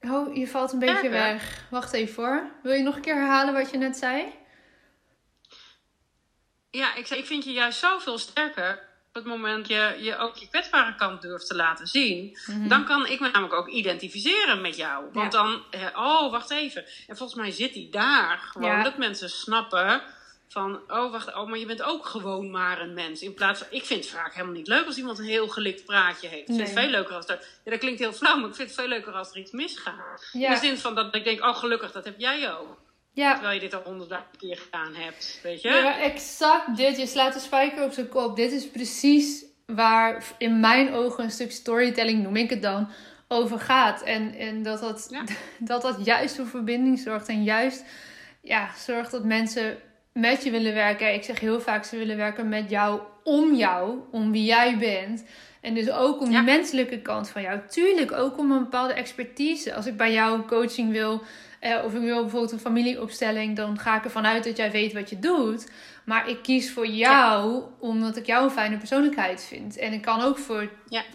Oh, 0.00 0.36
je 0.36 0.48
valt 0.48 0.72
een 0.72 0.78
beetje 0.78 1.08
weg. 1.08 1.66
Wacht 1.70 1.92
even 1.92 2.22
hoor. 2.22 2.50
Wil 2.62 2.72
je 2.72 2.82
nog 2.82 2.96
een 2.96 3.02
keer 3.02 3.14
herhalen 3.14 3.54
wat 3.54 3.70
je 3.70 3.78
net 3.78 3.96
zei? 3.96 4.32
Ja, 6.70 6.94
ik 6.94 7.06
zei, 7.06 7.20
ik 7.20 7.26
vind 7.26 7.44
je 7.44 7.52
juist 7.52 7.78
zoveel 7.78 8.18
sterker 8.18 8.91
op 9.14 9.22
het 9.22 9.24
moment 9.24 9.68
je, 9.68 9.96
je 10.00 10.16
ook 10.16 10.36
je 10.36 10.48
kwetsbare 10.48 10.94
kant 10.94 11.22
durft 11.22 11.46
te 11.46 11.54
laten 11.54 11.86
zien, 11.86 12.38
mhm. 12.46 12.68
dan 12.68 12.84
kan 12.84 13.06
ik 13.06 13.20
me 13.20 13.28
namelijk 13.28 13.54
ook 13.54 13.68
identificeren 13.68 14.60
met 14.60 14.76
jou. 14.76 15.04
Want 15.12 15.32
dan, 15.32 15.62
oh, 15.94 16.30
wacht 16.30 16.50
even. 16.50 16.84
En 17.06 17.16
volgens 17.16 17.38
mij 17.40 17.50
zit 17.50 17.74
hij 17.74 17.88
daar 17.90 18.38
gewoon 18.38 18.82
dat 18.82 18.98
mensen 18.98 19.30
snappen 19.30 20.02
van, 20.48 20.80
oh, 20.88 21.12
wacht, 21.12 21.34
oh, 21.34 21.48
maar 21.48 21.58
je 21.58 21.66
bent 21.66 21.82
ook 21.82 22.06
gewoon 22.06 22.50
maar 22.50 22.80
een 22.80 22.94
mens. 22.94 23.22
In 23.22 23.34
plaats 23.34 23.58
van, 23.58 23.68
ik 23.70 23.84
vind 23.84 24.04
het 24.04 24.14
vaak 24.14 24.34
helemaal 24.34 24.54
niet 24.54 24.66
leuk 24.66 24.86
als 24.86 24.96
iemand 24.96 25.18
een 25.18 25.24
heel 25.24 25.48
gelikt 25.48 25.84
praatje 25.84 26.28
heeft. 26.28 26.48
Ik 26.48 26.54
vind 26.54 26.68
het 26.68 26.78
veel 26.78 26.90
leuker 26.90 27.14
als 27.14 27.26
dat, 27.26 27.46
ja, 27.64 27.70
dat 27.70 27.80
klinkt 27.80 28.00
heel 28.00 28.12
flauw, 28.12 28.36
maar 28.36 28.48
ik 28.48 28.54
vind 28.54 28.68
het 28.68 28.78
veel 28.78 28.88
leuker 28.88 29.12
als 29.12 29.30
er 29.30 29.36
iets 29.36 29.50
misgaat. 29.50 30.28
In 30.32 30.50
de 30.50 30.56
zin 30.56 30.78
van 30.78 30.94
dat 30.94 31.14
ik 31.14 31.24
denk, 31.24 31.44
oh, 31.44 31.56
gelukkig, 31.56 31.92
dat 31.92 32.04
heb 32.04 32.18
jij 32.18 32.52
ook. 32.52 32.78
Ja. 33.14 33.32
Terwijl 33.32 33.54
je 33.54 33.60
dit 33.60 33.74
al 33.74 33.82
honderdduizend 33.82 34.36
keer 34.36 34.56
gedaan 34.56 34.94
hebt, 34.94 35.40
weet 35.42 35.62
je? 35.62 35.68
Ja, 35.68 36.00
exact 36.00 36.76
dit. 36.76 36.96
Je 36.96 37.06
slaat 37.06 37.32
de 37.32 37.40
spijker 37.40 37.84
op 37.84 37.92
zijn 37.92 38.08
kop. 38.08 38.36
Dit 38.36 38.52
is 38.52 38.70
precies 38.70 39.44
waar 39.66 40.24
in 40.38 40.60
mijn 40.60 40.92
ogen 40.92 41.24
een 41.24 41.30
stuk 41.30 41.52
storytelling, 41.52 42.22
noem 42.22 42.36
ik 42.36 42.50
het 42.50 42.62
dan, 42.62 42.88
over 43.28 43.60
gaat. 43.60 44.02
En, 44.02 44.34
en 44.34 44.62
dat, 44.62 44.80
dat, 44.80 45.10
dat 45.58 45.82
dat 45.82 46.04
juist 46.04 46.36
voor 46.36 46.46
verbinding 46.46 46.98
zorgt. 46.98 47.28
En 47.28 47.42
juist 47.42 47.84
ja, 48.42 48.70
zorgt 48.76 49.10
dat 49.10 49.24
mensen 49.24 49.78
met 50.12 50.44
je 50.44 50.50
willen 50.50 50.74
werken. 50.74 51.14
Ik 51.14 51.24
zeg 51.24 51.40
heel 51.40 51.60
vaak, 51.60 51.84
ze 51.84 51.96
willen 51.96 52.16
werken 52.16 52.48
met 52.48 52.70
jou, 52.70 53.00
om 53.24 53.54
jou, 53.54 53.98
om 54.10 54.32
wie 54.32 54.44
jij 54.44 54.78
bent. 54.78 55.24
En 55.60 55.74
dus 55.74 55.90
ook 55.90 56.20
om 56.20 56.28
die 56.28 56.42
menselijke 56.42 57.02
kant 57.02 57.28
van 57.28 57.42
jou. 57.42 57.60
Tuurlijk 57.68 58.12
ook 58.12 58.38
om 58.38 58.50
een 58.50 58.62
bepaalde 58.62 58.92
expertise. 58.92 59.74
Als 59.74 59.86
ik 59.86 59.96
bij 59.96 60.12
jou 60.12 60.42
coaching 60.42 60.90
wil 60.90 61.22
uh, 61.62 61.84
of 61.84 61.94
ik 61.94 62.00
wil 62.00 62.20
bijvoorbeeld 62.20 62.52
een 62.52 62.58
familieopstelling, 62.58 63.56
dan 63.56 63.78
ga 63.78 63.96
ik 63.96 64.04
ervan 64.04 64.26
uit 64.26 64.44
dat 64.44 64.56
jij 64.56 64.70
weet 64.70 64.92
wat 64.92 65.10
je 65.10 65.18
doet. 65.18 65.70
Maar 66.04 66.28
ik 66.28 66.42
kies 66.42 66.70
voor 66.70 66.86
jou 66.86 67.62
omdat 67.78 68.16
ik 68.16 68.26
jou 68.26 68.44
een 68.44 68.50
fijne 68.50 68.76
persoonlijkheid 68.76 69.44
vind. 69.44 69.76
En 69.76 69.92
ik 69.92 70.02
kan 70.02 70.20
ook 70.20 70.38
voor 70.38 70.70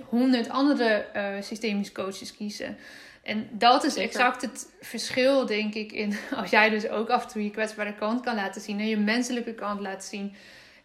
honderd 0.05 0.49
andere 0.49 1.05
uh, 1.15 1.41
systemische 1.41 1.93
coaches 1.93 2.35
kiezen. 2.35 2.77
En 3.23 3.49
dat 3.51 3.83
is 3.83 3.95
exact 3.95 4.41
het 4.41 4.73
verschil, 4.81 5.45
denk 5.45 5.73
ik, 5.73 5.91
in 5.91 6.17
als 6.39 6.49
jij 6.49 6.69
dus 6.69 6.89
ook 6.89 7.09
af 7.09 7.23
en 7.23 7.29
toe 7.29 7.43
je 7.43 7.51
kwetsbare 7.51 7.93
kant 7.93 8.21
kan 8.21 8.35
laten 8.35 8.61
zien 8.61 8.79
en 8.79 8.87
je 8.87 8.97
menselijke 8.97 9.53
kant 9.53 9.79
laat 9.79 10.03
zien. 10.03 10.35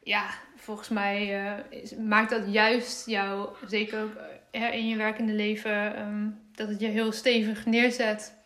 Ja, 0.03 0.27
volgens 0.57 0.89
mij 0.89 1.45
uh, 1.45 1.99
maakt 1.99 2.31
dat 2.31 2.43
juist 2.47 3.07
jou, 3.07 3.49
zeker 3.67 4.03
ook 4.03 4.17
in 4.51 4.89
je 4.89 4.97
werkende 4.97 5.33
leven, 5.33 6.01
um, 6.01 6.41
dat 6.55 6.69
het 6.69 6.81
je 6.81 6.87
heel 6.87 7.13
stevig 7.13 7.67
neerzet. 7.67 8.41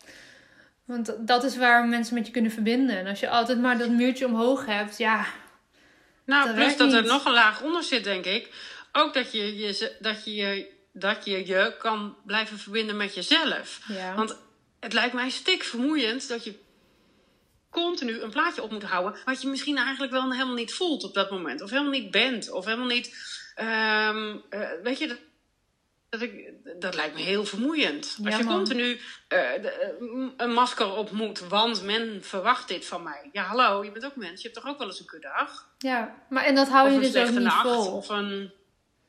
Want 0.87 1.27
dat 1.27 1.43
is 1.43 1.57
waar 1.57 1.85
mensen 1.85 2.13
met 2.13 2.25
je 2.25 2.31
kunnen 2.31 2.51
verbinden. 2.51 2.97
En 2.97 3.07
als 3.07 3.19
je 3.19 3.29
altijd 3.29 3.59
maar 3.59 3.77
dat 3.77 3.89
muurtje 3.89 4.25
omhoog 4.25 4.65
hebt, 4.65 4.97
ja. 4.97 5.25
Nou, 6.25 6.53
plus 6.53 6.77
dat 6.77 6.93
er 6.93 7.05
nog 7.05 7.25
een 7.25 7.33
laag 7.33 7.61
onder 7.61 7.83
zit, 7.83 8.03
denk 8.03 8.25
ik. 8.25 8.49
Ook 8.91 9.13
dat 9.13 9.31
je 9.31 9.57
je, 9.57 9.95
dat 9.99 10.25
je, 10.25 10.67
dat 10.93 11.25
je, 11.25 11.47
je 11.47 11.75
kan 11.79 12.15
blijven 12.25 12.57
verbinden 12.57 12.97
met 12.97 13.15
jezelf. 13.15 13.81
Want 14.15 14.37
het 14.79 14.93
lijkt 14.93 15.13
mij 15.13 15.29
stik 15.29 15.63
vermoeiend 15.63 16.27
dat 16.27 16.43
je 16.43 16.59
continu 17.69 18.21
een 18.21 18.29
plaatje 18.29 18.63
op 18.63 18.71
moet 18.71 18.83
houden. 18.83 19.19
wat 19.25 19.41
je 19.41 19.47
misschien 19.47 19.77
eigenlijk 19.77 20.11
wel 20.11 20.31
helemaal 20.31 20.53
niet 20.53 20.73
voelt 20.73 21.03
op 21.03 21.13
dat 21.13 21.31
moment. 21.31 21.61
Of 21.61 21.69
helemaal 21.69 21.91
niet 21.91 22.11
bent. 22.11 22.51
Of 22.51 22.65
helemaal 22.65 22.87
niet. 22.87 23.15
Um, 23.59 24.43
uh, 24.49 24.69
weet 24.83 24.97
je, 24.97 25.17
dat, 26.09 26.21
ik, 26.21 26.53
dat 26.79 26.95
lijkt 26.95 27.15
me 27.15 27.21
heel 27.21 27.45
vermoeiend. 27.45 28.17
Als 28.25 28.37
je 28.37 28.45
continu 28.45 28.99
uh, 29.29 29.51
een 30.37 30.53
masker 30.53 30.93
op 30.93 31.11
moet, 31.11 31.39
want 31.39 31.83
men 31.83 32.23
verwacht 32.23 32.67
dit 32.67 32.85
van 32.85 33.03
mij. 33.03 33.29
Ja, 33.31 33.43
hallo, 33.43 33.83
je 33.83 33.91
bent 33.91 34.05
ook 34.05 34.15
mens. 34.15 34.41
Je 34.41 34.49
hebt 34.49 34.61
toch 34.61 34.71
ook 34.71 34.77
wel 34.77 34.87
eens 34.87 34.99
een 34.99 35.05
kuddag? 35.05 35.69
Ja, 35.77 36.15
maar 36.29 36.43
en 36.43 36.55
dat 36.55 36.69
hou 36.69 36.91
je 36.91 36.99
dus 36.99 37.15
ook 37.15 37.29
niet 37.29 37.53
vol. 37.53 37.95
Of 37.95 38.09
een... 38.09 38.51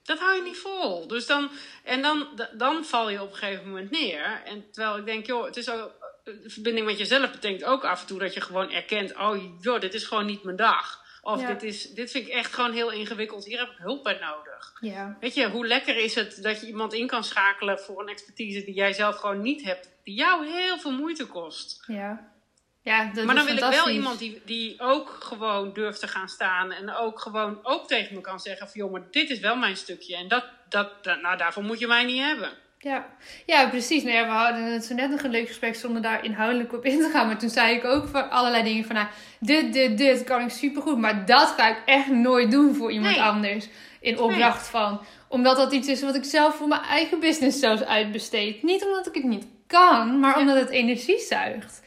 Dat 0.03 0.19
hou 0.19 0.37
je 0.37 0.43
niet 0.43 0.59
vol. 0.59 1.07
Dus 1.07 1.27
dan, 1.27 1.51
en 1.85 2.03
dan, 2.03 2.29
dan 2.53 2.85
val 2.85 3.11
je 3.11 3.23
op 3.23 3.31
een 3.31 3.37
gegeven 3.37 3.67
moment 3.67 3.91
neer. 3.91 4.43
En 4.45 4.71
terwijl 4.71 4.99
ik 4.99 5.05
denk, 5.05 5.27
joh, 5.27 5.45
het 5.45 5.57
is 5.57 5.71
ook, 5.71 5.91
de 6.25 6.51
verbinding 6.51 6.87
met 6.87 6.99
jezelf 6.99 7.31
betekent 7.31 7.65
ook 7.65 7.85
af 7.85 8.01
en 8.01 8.07
toe 8.07 8.19
dat 8.19 8.35
je 8.35 8.41
gewoon 8.41 8.71
erkent: 8.71 9.17
oh 9.17 9.37
joh, 9.61 9.81
dit 9.81 9.95
is 9.95 10.05
gewoon 10.05 10.27
niet 10.27 10.43
mijn 10.43 10.57
dag. 10.57 11.07
Of 11.29 11.43
dit, 11.43 11.63
is, 11.63 11.91
dit 11.91 12.11
vind 12.11 12.27
ik 12.27 12.33
echt 12.33 12.55
gewoon 12.55 12.73
heel 12.73 12.93
ingewikkeld. 12.93 13.45
Hier 13.45 13.59
heb 13.59 13.69
ik 13.69 13.79
hulp 13.79 14.03
bij 14.05 14.19
nodig. 14.21 14.77
Ja. 14.81 15.17
Weet 15.21 15.35
je, 15.35 15.51
hoe 15.51 15.67
lekker 15.67 15.97
is 15.97 16.15
het 16.15 16.43
dat 16.43 16.61
je 16.61 16.67
iemand 16.67 16.93
in 16.93 17.07
kan 17.07 17.25
schakelen 17.25 17.79
voor 17.79 18.01
een 18.01 18.09
expertise 18.09 18.65
die 18.65 18.75
jij 18.75 18.93
zelf 18.93 19.17
gewoon 19.17 19.43
niet 19.43 19.63
hebt. 19.63 19.91
Die 20.05 20.15
jou 20.15 20.47
heel 20.47 20.79
veel 20.79 20.93
moeite 20.93 21.27
kost. 21.27 21.85
Ja. 21.87 22.31
Ja, 22.83 23.11
dat 23.13 23.25
maar 23.25 23.35
dan 23.35 23.45
wil 23.45 23.55
ik 23.55 23.61
wel 23.61 23.89
iemand 23.89 24.19
die, 24.19 24.43
die 24.45 24.81
ook 24.81 25.09
gewoon 25.09 25.73
durft 25.73 26.01
te 26.01 26.09
gaan 26.09 26.29
staan. 26.29 26.73
En 26.73 26.95
ook 26.95 27.21
gewoon 27.21 27.59
ook 27.63 27.89
tegen 27.89 28.15
me 28.15 28.21
kan 28.21 28.41
zeggen 28.41 28.69
van... 28.69 28.81
joh, 28.81 28.93
maar 28.93 29.03
dit 29.11 29.31
is 29.31 29.41
wel 29.41 29.57
mijn 29.57 29.77
stukje. 29.77 30.17
En 30.17 30.29
dat, 30.29 30.45
dat, 30.69 31.05
nou, 31.05 31.37
daarvoor 31.37 31.63
moet 31.63 31.79
je 31.79 31.87
mij 31.87 32.05
niet 32.05 32.23
hebben. 32.23 32.51
Ja, 32.79 33.07
ja 33.47 33.69
precies. 33.69 34.03
Nou 34.03 34.15
ja, 34.15 34.25
we 34.25 34.31
hadden 34.31 34.73
het 34.73 34.85
zo 34.85 34.95
net 34.95 35.11
nog 35.11 35.23
een 35.23 35.31
leuk 35.31 35.47
gesprek 35.47 35.75
zonder 35.75 36.03
daar 36.03 36.25
inhoudelijk 36.25 36.73
op 36.73 36.85
in 36.85 36.99
te 36.99 37.11
gaan. 37.13 37.27
Maar 37.27 37.39
toen 37.39 37.49
zei 37.49 37.77
ik 37.77 37.85
ook 37.85 38.09
voor 38.09 38.23
allerlei 38.23 38.63
dingen 38.63 38.85
van... 38.85 38.95
Nou, 38.95 39.07
dit, 39.41 39.73
dit, 39.73 39.99
dit 39.99 40.25
kan 40.25 40.41
ik 40.41 40.51
supergoed. 40.51 40.99
Maar 40.99 41.27
dat 41.27 41.55
ga 41.57 41.69
ik 41.69 41.83
echt 41.85 42.09
nooit 42.09 42.51
doen 42.51 42.75
voor 42.75 42.93
iemand 42.93 43.19
anders. 43.19 43.69
In 44.01 44.19
opdracht 44.19 44.67
van... 44.67 45.01
Omdat 45.29 45.57
dat 45.57 45.73
iets 45.73 45.89
is 45.89 46.03
wat 46.03 46.15
ik 46.15 46.25
zelf 46.25 46.55
voor 46.55 46.69
mijn 46.69 46.83
eigen 46.83 47.21
business 47.21 47.59
zelfs 47.59 47.85
uitbesteed. 47.85 48.63
Niet 48.63 48.85
omdat 48.85 49.07
ik 49.07 49.15
het 49.15 49.25
niet 49.25 49.47
kan, 49.67 50.21
maar 50.21 50.39
omdat 50.39 50.57
het 50.57 50.71
energie 50.71 51.21
zuigt. 51.21 51.83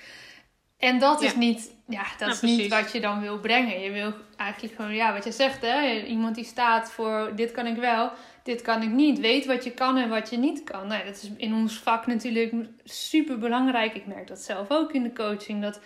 En 0.77 0.99
dat 0.99 1.21
is 1.21 1.35
niet... 1.35 1.75
Ja, 1.87 2.03
dat 2.17 2.29
is 2.29 2.41
niet 2.41 2.69
wat 2.69 2.91
je 2.91 2.99
dan 2.99 3.21
wil 3.21 3.39
brengen. 3.39 3.81
Je 3.81 3.91
wil 3.91 4.13
eigenlijk 4.37 4.75
gewoon, 4.75 4.95
ja, 4.95 5.13
wat 5.13 5.23
je 5.23 5.31
zegt, 5.31 5.61
hè. 5.61 6.01
Iemand 6.01 6.35
die 6.35 6.45
staat 6.45 6.91
voor 6.91 7.31
dit 7.35 7.51
kan 7.51 7.65
ik 7.65 7.75
wel 7.75 8.11
dit 8.43 8.61
kan 8.61 8.81
ik 8.81 8.89
niet. 8.89 9.19
Weet 9.19 9.45
wat 9.45 9.63
je 9.63 9.71
kan 9.71 9.97
en 9.97 10.09
wat 10.09 10.29
je 10.29 10.37
niet 10.37 10.63
kan. 10.63 10.87
Nou, 10.87 11.05
dat 11.05 11.15
is 11.15 11.31
in 11.37 11.53
ons 11.53 11.79
vak 11.79 12.07
natuurlijk 12.07 12.53
super 12.83 13.39
belangrijk. 13.39 13.93
Ik 13.93 14.07
merk 14.07 14.27
dat 14.27 14.39
zelf 14.39 14.71
ook 14.71 14.93
in 14.93 15.03
de 15.03 15.13
coaching. 15.13 15.61
Dat 15.61 15.79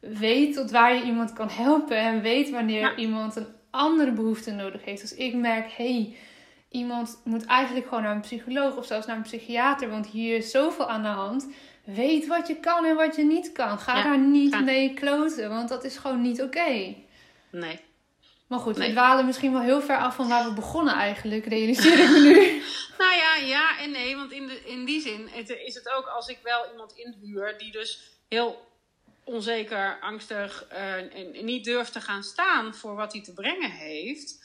weet 0.00 0.54
tot 0.54 0.70
waar 0.70 0.94
je 0.94 1.02
iemand 1.02 1.32
kan 1.32 1.48
helpen 1.48 1.96
en 1.96 2.22
weet 2.22 2.50
wanneer 2.50 2.98
iemand 2.98 3.36
een 3.36 3.46
andere 3.70 4.12
behoefte 4.12 4.50
nodig 4.50 4.84
heeft. 4.84 5.02
Als 5.02 5.14
ik 5.14 5.34
merk, 5.34 5.72
hey, 5.72 6.16
iemand 6.68 7.20
moet 7.24 7.44
eigenlijk 7.44 7.88
gewoon 7.88 8.02
naar 8.02 8.14
een 8.14 8.20
psycholoog 8.20 8.76
of 8.76 8.86
zelfs 8.86 9.06
naar 9.06 9.16
een 9.16 9.22
psychiater, 9.22 9.90
want 9.90 10.06
hier 10.06 10.36
is 10.36 10.50
zoveel 10.50 10.88
aan 10.88 11.02
de 11.02 11.08
hand. 11.08 11.48
Weet 11.84 12.26
wat 12.26 12.48
je 12.48 12.56
kan 12.56 12.84
en 12.84 12.96
wat 12.96 13.16
je 13.16 13.24
niet 13.24 13.52
kan. 13.52 13.78
Ga 13.78 14.02
daar 14.02 14.18
niet 14.18 14.60
mee 14.64 14.94
kloten, 14.94 15.48
want 15.48 15.68
dat 15.68 15.84
is 15.84 15.96
gewoon 15.96 16.22
niet 16.22 16.42
oké. 16.42 16.94
Nee. 17.50 17.80
Maar 18.52 18.60
goed, 18.60 18.76
we 18.76 18.90
dwalen 18.90 19.26
misschien 19.26 19.52
wel 19.52 19.60
heel 19.60 19.82
ver 19.82 19.98
af 19.98 20.14
van 20.14 20.28
waar 20.28 20.44
we 20.44 20.54
begonnen 20.54 20.94
eigenlijk, 20.94 21.46
realiseer 21.46 21.98
ik 21.98 22.10
me 22.10 22.18
nu. 22.18 22.62
nou 23.02 23.14
ja, 23.14 23.36
ja 23.36 23.78
en 23.78 23.90
nee, 23.90 24.16
want 24.16 24.32
in, 24.32 24.46
de, 24.46 24.60
in 24.64 24.84
die 24.84 25.00
zin 25.00 25.34
is 25.64 25.74
het 25.74 25.88
ook 25.88 26.06
als 26.06 26.28
ik 26.28 26.38
wel 26.42 26.70
iemand 26.70 26.92
inhuur 26.92 27.58
die 27.58 27.72
dus 27.72 28.00
heel 28.28 28.68
onzeker, 29.24 29.98
angstig 30.00 30.66
uh, 30.72 30.94
en 30.94 31.44
niet 31.44 31.64
durft 31.64 31.92
te 31.92 32.00
gaan 32.00 32.22
staan 32.22 32.74
voor 32.74 32.94
wat 32.94 33.12
hij 33.12 33.22
te 33.22 33.32
brengen 33.32 33.70
heeft, 33.70 34.44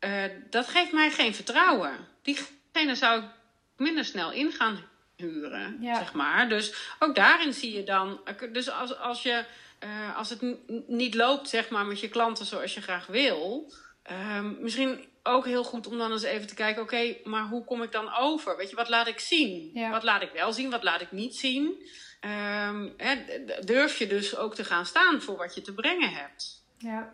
uh, 0.00 0.24
dat 0.50 0.68
geeft 0.68 0.92
mij 0.92 1.10
geen 1.10 1.34
vertrouwen. 1.34 2.08
Diegene 2.22 2.94
zou 2.94 3.22
ik 3.22 3.28
minder 3.76 4.04
snel 4.04 4.32
in 4.32 4.52
gaan 4.52 4.84
huren, 5.16 5.78
zeg 5.82 6.12
maar. 6.12 6.48
Dus 6.48 6.74
ook 6.98 7.14
daarin 7.14 7.52
zie 7.52 7.74
je 7.74 7.84
dan, 7.84 8.20
dus 8.52 8.70
als, 8.70 8.98
als 8.98 9.22
je 9.22 9.44
uh, 9.84 10.16
als 10.16 10.30
het 10.30 10.42
niet 10.88 11.14
loopt, 11.14 11.48
zeg 11.48 11.68
maar, 11.68 11.86
met 11.86 12.00
je 12.00 12.08
klanten 12.08 12.46
zoals 12.46 12.74
je 12.74 12.80
graag 12.80 13.06
wil. 13.06 13.72
Uh, 14.10 14.40
misschien 14.60 15.04
ook 15.22 15.44
heel 15.44 15.64
goed 15.64 15.86
om 15.86 15.98
dan 15.98 16.12
eens 16.12 16.22
even 16.22 16.46
te 16.46 16.54
kijken: 16.54 16.82
oké, 16.82 17.16
maar 17.24 17.48
hoe 17.48 17.64
kom 17.64 17.82
ik 17.82 17.92
dan 17.92 18.14
over? 18.14 18.56
Weet 18.56 18.70
je, 18.70 18.76
wat 18.76 18.88
laat 18.88 19.06
ik 19.06 19.18
zien? 19.18 19.72
Wat 19.90 20.02
laat 20.02 20.22
ik 20.22 20.30
wel 20.32 20.52
zien? 20.52 20.70
Wat 20.70 20.82
laat 20.82 21.00
ik 21.00 21.12
niet 21.12 21.36
zien? 21.36 21.86
Um, 22.20 22.94
hè, 22.96 23.16
durf 23.64 23.98
je 23.98 24.06
dus 24.06 24.36
ook 24.36 24.54
te 24.54 24.64
gaan 24.64 24.86
staan 24.86 25.22
voor 25.22 25.36
wat 25.36 25.54
je 25.54 25.60
te 25.60 25.74
brengen 25.74 26.10
hebt? 26.10 26.64
Ja. 26.78 27.12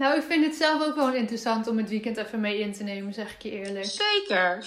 Nou, 0.00 0.16
ik 0.16 0.22
vind 0.22 0.44
het 0.44 0.54
zelf 0.54 0.86
ook 0.86 0.94
wel 0.94 1.12
interessant 1.12 1.66
om 1.66 1.78
het 1.78 1.88
weekend 1.88 2.16
even 2.16 2.40
mee 2.40 2.58
in 2.58 2.72
te 2.72 2.82
nemen, 2.82 3.14
zeg 3.14 3.34
ik 3.34 3.42
je 3.42 3.50
eerlijk. 3.50 3.84
Zeker. 3.84 4.64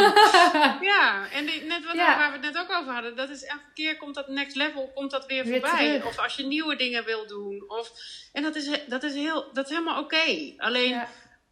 ja, 0.92 1.30
en 1.30 1.44
net 1.44 1.84
wat 1.84 1.96
waar 1.96 2.32
we 2.32 2.46
het 2.46 2.54
net 2.54 2.58
ook 2.58 2.72
over 2.72 2.92
hadden, 2.92 3.16
dat 3.16 3.28
is 3.28 3.44
elke 3.44 3.72
keer 3.74 3.96
komt 3.96 4.14
dat 4.14 4.28
next 4.28 4.56
level 4.56 4.90
komt 4.94 5.10
dat 5.10 5.26
weer, 5.26 5.46
voorbij. 5.46 6.02
Of 6.02 6.18
als 6.18 6.36
je 6.36 6.46
nieuwe 6.46 6.76
dingen 6.76 7.04
wil 7.04 7.26
doen. 7.26 7.64
Of, 7.68 7.92
en 8.32 8.42
dat 8.42 8.56
is, 8.56 8.70
dat 8.86 9.02
is, 9.02 9.14
heel, 9.14 9.50
dat 9.52 9.64
is 9.64 9.70
helemaal 9.70 10.02
oké. 10.02 10.54
Alleen 10.56 11.02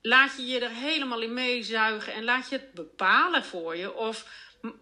laat 0.01 0.37
je 0.37 0.47
je 0.47 0.61
er 0.61 0.71
helemaal 0.71 1.21
in 1.21 1.35
meezuigen 1.35 2.13
en 2.13 2.25
laat 2.25 2.49
je 2.49 2.57
het 2.57 2.73
bepalen 2.73 3.45
voor 3.45 3.77
je. 3.77 3.95
Of 3.95 4.27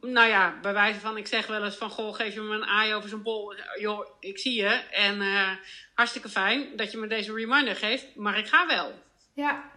nou 0.01 0.29
ja, 0.29 0.59
bij 0.63 0.73
wijze 0.73 1.01
van, 1.01 1.17
ik 1.17 1.27
zeg 1.27 1.47
wel 1.47 1.65
eens 1.65 1.77
van, 1.77 1.91
goh, 1.91 2.15
geef 2.15 2.35
je 2.35 2.41
me 2.41 2.55
een 2.55 2.65
aai 2.65 2.95
over 2.95 3.09
zijn 3.09 3.23
bol. 3.23 3.55
Joh, 3.79 4.07
ik 4.21 4.39
zie 4.39 4.63
je. 4.63 4.69
En 4.91 5.17
uh, 5.21 5.51
hartstikke 5.95 6.29
fijn 6.29 6.77
dat 6.77 6.93
je 6.93 6.99
me 6.99 7.07
deze 7.07 7.35
reminder 7.35 7.77
geeft, 7.77 8.15
maar 8.17 8.39
ik 8.39 8.47
ga 8.47 8.67
wel. 8.67 9.03
Ja. 9.33 9.71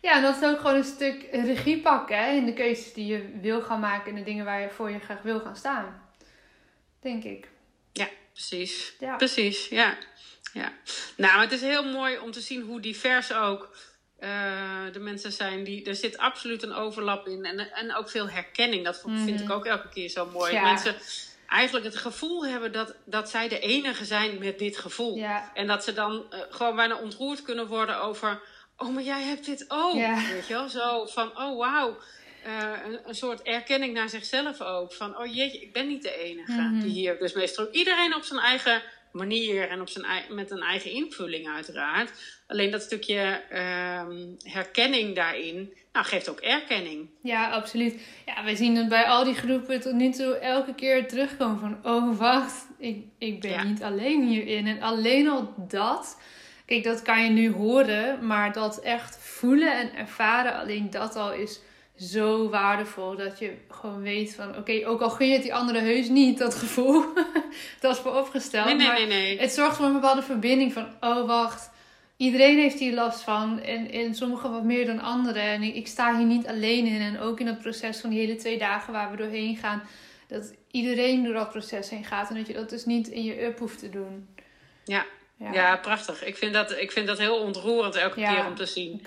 Ja, 0.00 0.12
en 0.14 0.22
dat 0.22 0.36
is 0.36 0.48
ook 0.48 0.56
gewoon 0.56 0.76
een 0.76 0.84
stuk 0.84 1.28
regie 1.32 1.80
pakken 1.80 2.18
hè, 2.18 2.30
in 2.30 2.46
de 2.46 2.52
keuzes 2.52 2.92
die 2.92 3.06
je 3.06 3.38
wil 3.40 3.62
gaan 3.62 3.80
maken 3.80 4.10
en 4.10 4.16
de 4.16 4.22
dingen 4.22 4.44
waar 4.44 4.60
je 4.60 4.70
voor 4.70 4.90
je 4.90 4.98
graag 4.98 5.22
wil 5.22 5.40
gaan 5.40 5.56
staan. 5.56 6.10
Denk 7.00 7.24
ik. 7.24 7.48
Ja, 7.92 8.08
precies. 8.32 8.94
Ja. 8.98 9.16
Precies, 9.16 9.68
ja. 9.68 9.96
ja. 10.52 10.72
Nou, 11.16 11.40
het 11.40 11.52
is 11.52 11.60
heel 11.60 11.84
mooi 11.84 12.18
om 12.18 12.30
te 12.30 12.40
zien 12.40 12.62
hoe 12.62 12.80
divers 12.80 13.32
ook 13.32 13.76
uh, 14.20 14.92
de 14.92 14.98
mensen 14.98 15.32
zijn 15.32 15.64
die. 15.64 15.84
Er 15.84 15.94
zit 15.94 16.18
absoluut 16.18 16.62
een 16.62 16.72
overlap 16.72 17.26
in. 17.26 17.44
En, 17.44 17.72
en 17.72 17.94
ook 17.94 18.10
veel 18.10 18.28
herkenning. 18.28 18.84
Dat 18.84 19.00
vind 19.06 19.40
ik 19.40 19.46
mhm. 19.46 19.52
ook 19.52 19.66
elke 19.66 19.88
keer 19.88 20.08
zo 20.08 20.26
mooi. 20.26 20.52
Ja. 20.52 20.62
Mensen 20.62 20.96
eigenlijk 21.48 21.84
het 21.84 21.96
gevoel 21.96 22.46
hebben 22.46 22.72
dat, 22.72 22.94
dat 23.04 23.30
zij 23.30 23.48
de 23.48 23.58
enige 23.58 24.04
zijn 24.04 24.38
met 24.38 24.58
dit 24.58 24.78
gevoel. 24.78 25.16
Ja. 25.16 25.50
En 25.54 25.66
dat 25.66 25.84
ze 25.84 25.92
dan 25.92 26.26
uh, 26.30 26.38
gewoon 26.50 26.76
bijna 26.76 26.96
ontroerd 26.96 27.42
kunnen 27.42 27.66
worden 27.66 28.02
over. 28.02 28.40
Oh, 28.76 28.94
maar 28.94 29.02
jij 29.02 29.22
hebt 29.22 29.44
dit 29.44 29.64
ook. 29.68 29.94
Weet 29.94 30.46
je 30.46 30.54
wel? 30.54 30.68
Zo 30.68 31.06
van, 31.06 31.38
oh 31.38 31.58
wauw. 31.58 31.96
Uh, 32.46 32.72
een, 32.84 32.98
een, 33.04 33.14
soort 33.14 33.42
erkenning 33.42 33.94
naar 33.94 34.08
zichzelf 34.08 34.60
ook. 34.60 34.92
Van, 34.92 35.18
oh 35.18 35.34
jeetje, 35.34 35.60
ik 35.60 35.72
ben 35.72 35.88
niet 35.88 36.02
de 36.02 36.16
enige 36.16 36.52
mhm. 36.52 36.80
die 36.80 36.90
hier 36.90 37.18
dus 37.18 37.32
meestal. 37.32 37.68
Iedereen 37.70 38.14
op 38.14 38.22
zijn 38.22 38.40
eigen 38.40 38.82
manier 39.12 39.68
en 39.68 39.80
op 39.80 39.88
zijn, 39.88 40.06
met 40.30 40.50
een 40.50 40.62
eigen 40.62 40.90
invulling 40.90 41.48
uiteraard. 41.48 42.10
Alleen 42.46 42.70
dat 42.70 42.82
stukje 42.82 43.42
ehm, 43.50 44.26
herkenning 44.42 45.14
daarin, 45.14 45.72
nou, 45.92 46.06
geeft 46.06 46.28
ook 46.28 46.40
erkenning. 46.40 47.08
Ja, 47.22 47.50
absoluut. 47.50 48.00
Ja, 48.26 48.44
wij 48.44 48.54
zien 48.54 48.76
het 48.76 48.88
bij 48.88 49.04
al 49.04 49.24
die 49.24 49.34
groepen 49.34 49.80
tot 49.80 49.92
nu 49.92 50.10
toe 50.10 50.34
elke 50.34 50.74
keer 50.74 51.08
terugkomen 51.08 51.58
van... 51.58 51.92
Oh, 51.92 52.18
wacht, 52.18 52.66
ik, 52.78 53.04
ik 53.18 53.40
ben 53.40 53.66
niet 53.66 53.82
alleen 53.82 54.28
hierin. 54.28 54.66
En 54.66 54.82
alleen 54.82 55.28
al 55.28 55.54
dat... 55.56 56.20
Kijk, 56.66 56.84
dat 56.84 57.02
kan 57.02 57.24
je 57.24 57.30
nu 57.30 57.52
horen, 57.52 58.26
maar 58.26 58.52
dat 58.52 58.80
echt 58.80 59.18
voelen 59.20 59.78
en 59.78 59.94
ervaren, 59.94 60.54
alleen 60.54 60.90
dat 60.90 61.16
al 61.16 61.32
is 61.32 61.60
zo 61.98 62.48
waardevol. 62.48 63.16
Dat 63.16 63.38
je 63.38 63.52
gewoon 63.68 64.02
weet 64.02 64.34
van, 64.34 64.56
oké, 64.56 64.86
ook 64.86 65.00
al 65.00 65.10
gun 65.10 65.26
je 65.26 65.32
het 65.32 65.42
die 65.42 65.54
andere 65.54 65.78
heus 65.78 66.08
niet, 66.08 66.38
dat 66.38 66.54
gevoel. 66.54 67.04
dat 67.80 67.94
is 67.94 68.00
voor 68.00 68.16
opgesteld. 68.16 68.66
Nee, 68.66 68.76
nee, 68.76 68.88
nee, 68.88 69.06
nee. 69.06 69.38
Het 69.38 69.52
zorgt 69.52 69.76
voor 69.76 69.86
een 69.86 69.92
bepaalde 69.92 70.22
verbinding 70.22 70.72
van, 70.72 70.86
oh 71.00 71.26
wacht, 71.26 71.70
iedereen 72.16 72.58
heeft 72.58 72.78
hier 72.78 72.94
last 72.94 73.20
van. 73.20 73.60
En, 73.60 73.90
en 73.90 74.14
sommigen 74.14 74.50
wat 74.50 74.64
meer 74.64 74.86
dan 74.86 75.00
anderen. 75.00 75.42
En 75.42 75.62
ik, 75.62 75.74
ik, 75.74 75.86
sta 75.86 76.16
hier 76.16 76.26
niet 76.26 76.46
alleen 76.46 76.86
in. 76.86 77.00
En 77.00 77.20
ook 77.20 77.40
in 77.40 77.46
het 77.46 77.58
proces 77.58 78.00
van 78.00 78.10
die 78.10 78.18
hele 78.18 78.36
twee 78.36 78.58
dagen 78.58 78.92
waar 78.92 79.10
we 79.10 79.16
doorheen 79.16 79.56
gaan. 79.56 79.82
Dat 80.26 80.54
iedereen 80.70 81.24
door 81.24 81.34
dat 81.34 81.50
proces 81.50 81.90
heen 81.90 82.04
gaat. 82.04 82.28
En 82.28 82.36
dat 82.36 82.46
je 82.46 82.52
dat 82.52 82.70
dus 82.70 82.84
niet 82.84 83.08
in 83.08 83.24
je 83.24 83.44
up 83.44 83.58
hoeft 83.58 83.78
te 83.78 83.90
doen. 83.90 84.28
Ja, 84.84 85.04
ja. 85.38 85.76
prachtig. 85.76 86.24
Ik 86.24 86.36
vind, 86.36 86.54
dat, 86.54 86.70
ik 86.78 86.92
vind 86.92 87.06
dat 87.06 87.18
heel 87.18 87.36
ontroerend 87.36 87.94
elke 87.94 88.14
keer 88.14 88.46
om 88.46 88.54
te 88.54 88.66
zien. 88.66 89.02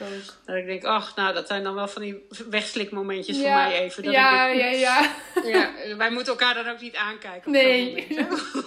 Dat 0.46 0.56
ik 0.56 0.66
denk, 0.66 0.84
ach, 0.84 1.16
nou, 1.16 1.34
dat 1.34 1.48
zijn 1.48 1.64
dan 1.64 1.76
wel 1.76 1.88
van 1.88 2.02
die 2.02 2.28
wegslikmomentjes 2.50 3.38
voor 3.38 3.50
mij 3.50 3.80
even. 3.80 4.04
Dat 4.04 4.14
ja, 4.14 4.48
ja, 4.48 4.66
ja, 4.66 5.10
ja. 5.44 5.70
Wij 5.98 6.12
moeten 6.12 6.32
elkaar 6.32 6.54
dan 6.54 6.68
ook 6.68 6.82
niet 6.82 6.96
aankijken. 6.96 7.52
Nee. 7.52 8.08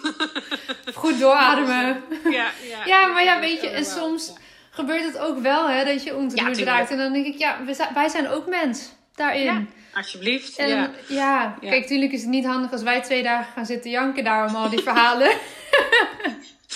Goed 0.95 1.19
doorademen. 1.19 2.03
Ja, 2.31 2.51
ja, 2.69 2.85
ja, 2.93 3.07
maar 3.07 3.25
ja, 3.25 3.41
weet 3.41 3.61
je, 3.61 3.69
en 3.69 3.85
soms 3.85 4.33
gebeurt 4.71 5.05
het 5.05 5.19
ook 5.19 5.39
wel, 5.39 5.69
hè, 5.69 5.85
dat 5.85 6.03
je 6.03 6.17
ontroerd 6.17 6.59
raakt. 6.59 6.91
En 6.91 6.99
dan 6.99 7.13
denk 7.13 7.27
ik, 7.27 7.39
ja, 7.39 7.59
wij 7.95 8.09
zijn 8.09 8.29
ook 8.29 8.47
mens 8.47 8.93
daarin. 9.15 9.71
Alsjeblieft. 9.95 10.57
En, 10.57 10.69
ja. 10.69 10.91
ja. 11.09 11.57
kijk, 11.61 11.83
natuurlijk 11.83 12.13
is 12.13 12.21
het 12.21 12.31
niet 12.31 12.47
handig 12.47 12.73
als 12.73 12.83
wij 12.83 13.03
twee 13.03 13.23
dagen 13.23 13.53
gaan 13.53 13.67
zitten 13.67 13.91
janken 13.91 14.25
daar 14.25 14.49
om 14.49 14.55
al 14.55 14.69
die 14.69 14.83
verhalen. 14.83 15.31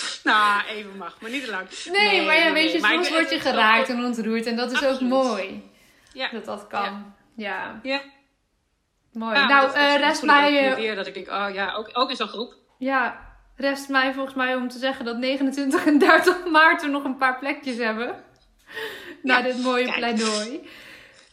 nou, 0.23 0.61
even 0.67 0.97
mag, 0.97 1.21
maar 1.21 1.31
niet 1.31 1.45
te 1.45 1.51
lang. 1.51 1.67
Nee, 1.91 2.25
maar 2.25 2.35
ja, 2.35 2.53
weet 2.53 2.71
je, 2.71 2.79
soms 2.79 3.09
word 3.09 3.29
je 3.29 3.39
geraakt 3.39 3.89
en 3.89 4.05
ontroerd. 4.05 4.45
En 4.45 4.55
dat 4.55 4.71
is 4.71 4.85
ook 4.85 4.99
mooi. 4.99 5.69
Ja. 6.13 6.29
Dat 6.31 6.45
dat 6.45 6.67
kan. 6.67 7.13
Ja. 7.35 7.79
Ja. 7.83 8.01
Mooi. 9.13 9.45
nou, 9.45 9.77
uh, 9.77 9.95
rest 9.95 10.23
mij... 10.23 10.69
Uh, 10.69 10.75
weer 10.75 10.95
dat 10.95 11.07
ik 11.07 11.13
denk, 11.13 11.29
oh 11.29 11.47
ja, 11.53 11.73
ook, 11.73 11.89
ook 11.93 12.09
in 12.09 12.15
zo'n 12.15 12.27
groep. 12.27 12.55
Ja, 12.77 13.19
rest 13.55 13.89
mij 13.89 14.13
volgens 14.13 14.35
mij 14.35 14.55
om 14.55 14.67
te 14.67 14.77
zeggen 14.77 15.05
dat 15.05 15.17
29 15.17 15.85
en 15.85 15.97
30 15.97 16.45
maart 16.51 16.81
we 16.81 16.87
nog 16.87 17.03
een 17.03 17.17
paar 17.17 17.39
plekjes 17.39 17.77
hebben. 17.77 18.23
Na 19.21 19.41
dit 19.41 19.61
mooie 19.61 19.83
kijk. 19.83 19.95
pleidooi. 19.95 20.69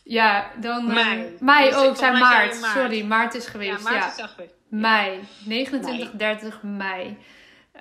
Ja, 0.04 0.50
dan... 0.60 0.88
Uh, 0.88 0.94
mei. 0.94 1.36
Mei, 1.40 1.68
dus 1.68 1.78
ook, 1.78 1.96
zijn 1.96 2.18
maart. 2.18 2.54
Sorry, 2.54 3.04
maart 3.04 3.34
is 3.34 3.46
geweest. 3.46 3.82
Ja, 3.84 3.90
maart 3.90 4.18
is 4.18 4.24
geweest. 4.24 4.54
Mei. 4.68 5.20
29, 5.44 6.10
30 6.10 6.62
mei. 6.62 7.18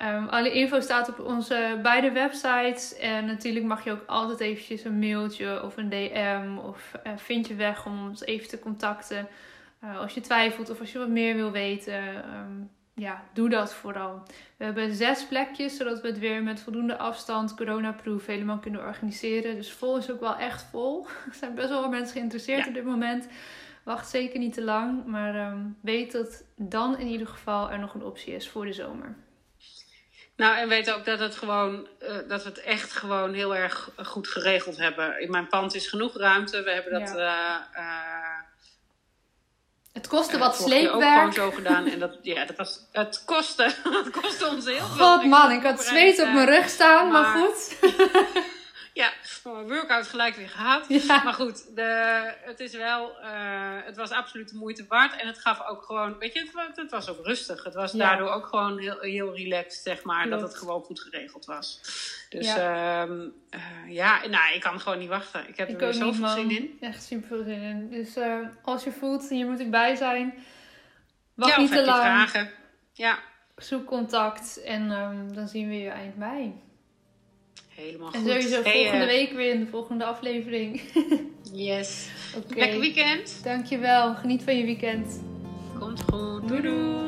Um, 0.04 0.28
alle 0.28 0.52
info 0.52 0.80
staat 0.80 1.10
op 1.10 1.20
onze 1.20 1.80
beide 1.82 2.12
websites. 2.12 2.98
En 2.98 3.26
natuurlijk 3.26 3.66
mag 3.66 3.84
je 3.84 3.92
ook 3.92 4.04
altijd 4.06 4.40
eventjes 4.40 4.84
een 4.84 5.00
mailtje 5.00 5.64
of 5.64 5.78
een 5.78 5.90
DM. 5.90 6.58
Of 6.58 6.92
uh, 7.08 7.12
vind 7.16 7.48
je 7.48 7.56
weg 7.56 7.86
om 7.86 8.08
ons 8.08 8.26
even 8.26 8.48
te 8.48 8.60
contacten. 8.60 9.28
Uh, 9.84 10.00
als 10.00 10.14
je 10.14 10.22
twijfelt 10.22 10.70
of 10.70 10.80
als 10.80 10.92
je 10.92 11.00
wat 11.00 11.08
meer 11.08 11.36
wil 11.36 11.52
weten. 11.52 12.04
Um, 12.16 12.70
ja, 12.94 13.24
doe 13.34 13.50
dat 13.50 13.74
vooral. 13.74 14.24
We 14.58 14.64
hebben 14.64 14.96
zes 14.96 15.26
plekjes, 15.26 15.78
zodat 15.78 16.02
we 16.02 16.08
het 16.08 16.20
weer 16.20 16.44
met 16.44 16.60
voldoende 16.60 16.98
afstand, 16.98 17.56
coronaproof, 17.56 18.26
helemaal 18.26 18.60
kunnen 18.60 18.86
organiseren. 18.86 19.56
Dus 19.56 19.72
vol 19.72 19.98
is 19.98 20.12
ook 20.12 20.20
wel 20.20 20.36
echt 20.36 20.64
vol. 20.64 21.06
Er 21.30 21.34
zijn 21.34 21.56
best 21.56 21.70
wel 21.70 21.82
wat 21.82 21.90
mensen 21.90 22.18
geïnteresseerd 22.18 22.68
op 22.68 22.74
dit 22.74 22.86
moment. 22.86 23.28
Wacht 23.84 24.10
zeker 24.10 24.40
niet 24.40 24.54
te 24.54 24.64
lang, 24.64 25.06
maar 25.06 25.52
um, 25.52 25.78
weet 25.82 26.12
dat 26.12 26.44
dan 26.56 26.98
in 26.98 27.08
ieder 27.08 27.28
geval 27.28 27.72
er 27.72 27.80
nog 27.80 27.94
een 27.94 28.04
optie 28.04 28.34
is 28.34 28.50
voor 28.50 28.66
de 28.66 28.74
zomer. 28.74 29.16
Nou, 30.36 30.58
en 30.58 30.68
weet 30.68 30.92
ook 30.92 31.06
dat, 31.06 31.20
het 31.20 31.36
gewoon, 31.36 31.88
uh, 32.02 32.10
dat 32.28 32.44
we 32.44 32.50
het 32.50 32.62
echt 32.62 32.92
gewoon 32.92 33.34
heel 33.34 33.56
erg 33.56 33.90
goed 34.04 34.28
geregeld 34.28 34.78
hebben. 34.78 35.22
In 35.22 35.32
mijn 35.32 35.48
pand 35.48 35.76
is 35.76 35.88
genoeg 35.88 36.18
ruimte. 36.18 36.64
We 36.64 36.72
hebben 36.72 37.00
dat. 37.00 37.14
Ja. 37.16 37.68
Uh, 37.76 38.44
het 39.94 40.08
kostte 40.08 40.38
wat 40.38 40.56
sleepwerk. 40.56 40.94
ook 40.96 41.04
gewoon 41.04 41.34
zo 41.34 41.52
gedaan. 41.52 41.88
En 41.88 42.00
dat, 42.00 42.18
ja, 42.22 42.46
dat 42.46 42.56
was, 42.56 42.80
het, 42.92 43.24
kostte, 43.26 43.64
het 44.04 44.10
kostte 44.22 44.48
ons 44.48 44.66
heel 44.66 44.86
veel. 44.86 45.06
God 45.06 45.26
man, 45.26 45.52
ik 45.52 45.64
had 45.64 45.84
zweet 45.84 46.22
op 46.22 46.34
mijn 46.34 46.48
rug 46.48 46.70
staan, 46.70 47.12
maar, 47.12 47.22
maar 47.22 47.48
goed. 47.48 47.78
Ja, 48.96 49.14
workout 49.44 50.08
gelijk 50.08 50.36
weer 50.36 50.50
gehad. 50.50 50.90
Maar 51.08 51.34
goed, 51.34 51.76
de, 51.76 52.34
het 52.42 52.60
is 52.60 52.74
wel, 52.74 53.12
uh, 53.22 53.28
het 53.84 53.96
was 53.96 54.12
absoluut 54.12 54.50
de 54.50 54.56
moeite 54.56 54.86
waard. 54.88 55.22
En 55.22 55.28
het 55.28 55.40
gaf 55.40 55.68
ook 55.68 55.84
gewoon, 55.84 56.18
weet 56.18 56.34
je, 56.34 56.40
het, 56.40 56.76
het 56.76 56.92
was 56.92 57.10
ook 57.10 57.26
rustig. 57.26 57.64
Het 57.64 57.74
was 57.74 57.92
daardoor 57.92 58.30
ook 58.30 58.46
gewoon 58.46 58.80
heel, 58.80 59.00
heel 59.00 59.36
relaxed, 59.36 59.84
zeg 59.84 60.04
maar, 60.04 60.30
dat 60.30 60.42
het 60.42 60.58
gewoon 60.58 60.84
goed 60.84 61.00
geregeld 61.00 61.46
was. 61.46 61.82
Dus 62.30 62.46
ja, 62.46 63.02
um, 63.02 63.34
uh, 63.56 63.94
ja 63.94 64.28
nou, 64.28 64.54
ik 64.54 64.62
kan 64.62 64.80
gewoon 64.80 65.00
niet 65.00 65.10
wachten. 65.10 65.48
Ik 65.48 65.58
heb 65.58 65.70
ik 65.70 65.82
er 65.82 65.94
zoveel 65.94 66.28
zin 66.28 66.52
in. 66.52 66.78
Echt 66.80 67.04
super 67.04 67.28
veel 67.28 67.44
zin 67.44 67.62
in. 67.62 67.90
Dus 67.90 68.18
uh, 68.18 68.48
als 68.64 68.84
je 68.84 68.92
voelt, 68.92 69.30
hier 69.30 69.48
moet 69.48 69.60
ik 69.60 69.72
bij 69.72 69.96
zijn. 69.96 70.34
Wacht 71.34 71.58
niet 71.58 71.72
te 71.72 71.86
lang. 71.86 72.02
vragen. 72.02 72.52
Ja. 72.94 73.20
Zoek 73.56 73.86
contact 73.86 74.64
en 74.64 74.92
um, 74.92 75.34
dan 75.34 75.48
zien 75.48 75.70
we 75.70 75.80
je 75.80 75.90
eind 75.90 76.18
mei. 76.18 76.64
Helemaal 77.76 78.12
en 78.12 78.22
goed. 78.22 78.30
En 78.30 78.42
sowieso 78.42 78.62
volgende 78.62 79.06
uh, 79.06 79.06
week 79.06 79.32
weer 79.32 79.54
in 79.54 79.60
de 79.60 79.68
volgende 79.68 80.04
aflevering. 80.04 80.82
yes. 81.68 82.08
Okay. 82.36 82.60
Lekker 82.60 82.80
weekend. 82.80 83.40
Dankjewel. 83.44 84.16
Geniet 84.16 84.44
van 84.44 84.58
je 84.58 84.66
weekend. 84.66 85.22
Komt 85.80 86.04
goed. 86.12 86.48
Doei 86.48 86.62
doei. 86.62 87.06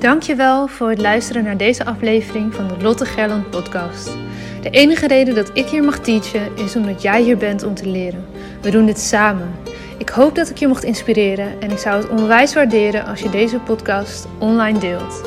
Dankjewel 0.00 0.66
voor 0.66 0.88
het 0.88 1.00
luisteren 1.00 1.44
naar 1.44 1.56
deze 1.56 1.84
aflevering 1.84 2.54
van 2.54 2.68
de 2.68 2.82
Lotte 2.82 3.04
Gerland 3.04 3.50
podcast. 3.50 4.16
De 4.62 4.70
enige 4.70 5.06
reden 5.06 5.34
dat 5.34 5.50
ik 5.54 5.66
hier 5.66 5.84
mag 5.84 5.98
teachen 5.98 6.56
is 6.56 6.76
omdat 6.76 7.02
jij 7.02 7.22
hier 7.22 7.36
bent 7.36 7.62
om 7.62 7.74
te 7.74 7.86
leren. 7.86 8.26
We 8.62 8.70
doen 8.70 8.86
dit 8.86 8.98
samen. 8.98 9.54
Ik 10.00 10.08
hoop 10.08 10.34
dat 10.34 10.50
ik 10.50 10.58
je 10.58 10.68
mocht 10.68 10.84
inspireren 10.84 11.60
en 11.60 11.70
ik 11.70 11.78
zou 11.78 12.02
het 12.02 12.08
onwijs 12.08 12.54
waarderen 12.54 13.06
als 13.06 13.20
je 13.20 13.30
deze 13.30 13.58
podcast 13.58 14.28
online 14.38 14.78
deelt. 14.78 15.22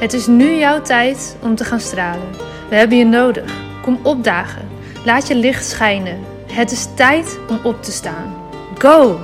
Het 0.00 0.12
is 0.12 0.26
nu 0.26 0.54
jouw 0.54 0.82
tijd 0.82 1.36
om 1.42 1.54
te 1.54 1.64
gaan 1.64 1.80
stralen. 1.80 2.28
We 2.68 2.76
hebben 2.76 2.98
je 2.98 3.04
nodig. 3.04 3.52
Kom 3.82 3.98
opdagen. 4.02 4.68
Laat 5.04 5.28
je 5.28 5.34
licht 5.34 5.66
schijnen. 5.66 6.18
Het 6.52 6.70
is 6.70 6.88
tijd 6.94 7.38
om 7.48 7.58
op 7.62 7.82
te 7.82 7.92
staan. 7.92 8.34
Go! 8.78 9.20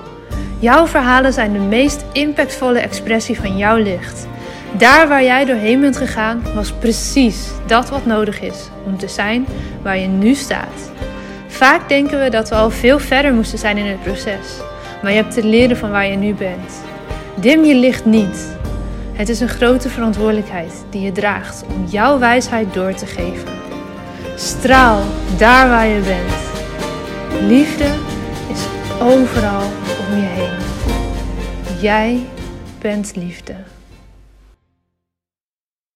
Jouw 0.58 0.86
verhalen 0.86 1.32
zijn 1.32 1.52
de 1.52 1.58
meest 1.58 2.04
impactvolle 2.12 2.78
expressie 2.78 3.40
van 3.40 3.56
jouw 3.56 3.76
licht. 3.76 4.26
Daar 4.72 5.08
waar 5.08 5.24
jij 5.24 5.44
doorheen 5.44 5.80
bent 5.80 5.96
gegaan, 5.96 6.42
was 6.54 6.72
precies 6.72 7.48
dat 7.66 7.88
wat 7.88 8.06
nodig 8.06 8.40
is 8.40 8.68
om 8.86 8.98
te 8.98 9.08
zijn 9.08 9.46
waar 9.82 9.98
je 9.98 10.06
nu 10.06 10.34
staat. 10.34 10.90
Vaak 11.46 11.88
denken 11.88 12.22
we 12.22 12.30
dat 12.30 12.48
we 12.48 12.54
al 12.54 12.70
veel 12.70 12.98
verder 12.98 13.34
moesten 13.34 13.58
zijn 13.58 13.76
in 13.76 13.86
het 13.86 14.02
proces, 14.02 14.60
maar 15.02 15.12
je 15.12 15.16
hebt 15.16 15.34
te 15.34 15.44
leren 15.44 15.76
van 15.76 15.90
waar 15.90 16.06
je 16.06 16.16
nu 16.16 16.34
bent. 16.34 16.82
Dim 17.40 17.64
je 17.64 17.74
licht 17.74 18.04
niet. 18.04 18.58
Het 19.12 19.28
is 19.28 19.40
een 19.40 19.48
grote 19.48 19.88
verantwoordelijkheid 19.88 20.84
die 20.90 21.00
je 21.00 21.12
draagt 21.12 21.64
om 21.74 21.84
jouw 21.86 22.18
wijsheid 22.18 22.74
door 22.74 22.94
te 22.94 23.06
geven. 23.06 23.48
Straal 24.34 25.02
daar 25.38 25.68
waar 25.68 25.86
je 25.86 26.00
bent. 26.00 26.32
Liefde 27.48 27.84
is 28.52 28.64
overal 29.00 29.62
om 30.08 30.16
je 30.16 30.26
heen. 30.26 30.58
Jij 31.80 32.26
bent 32.78 33.16
liefde. 33.16 33.54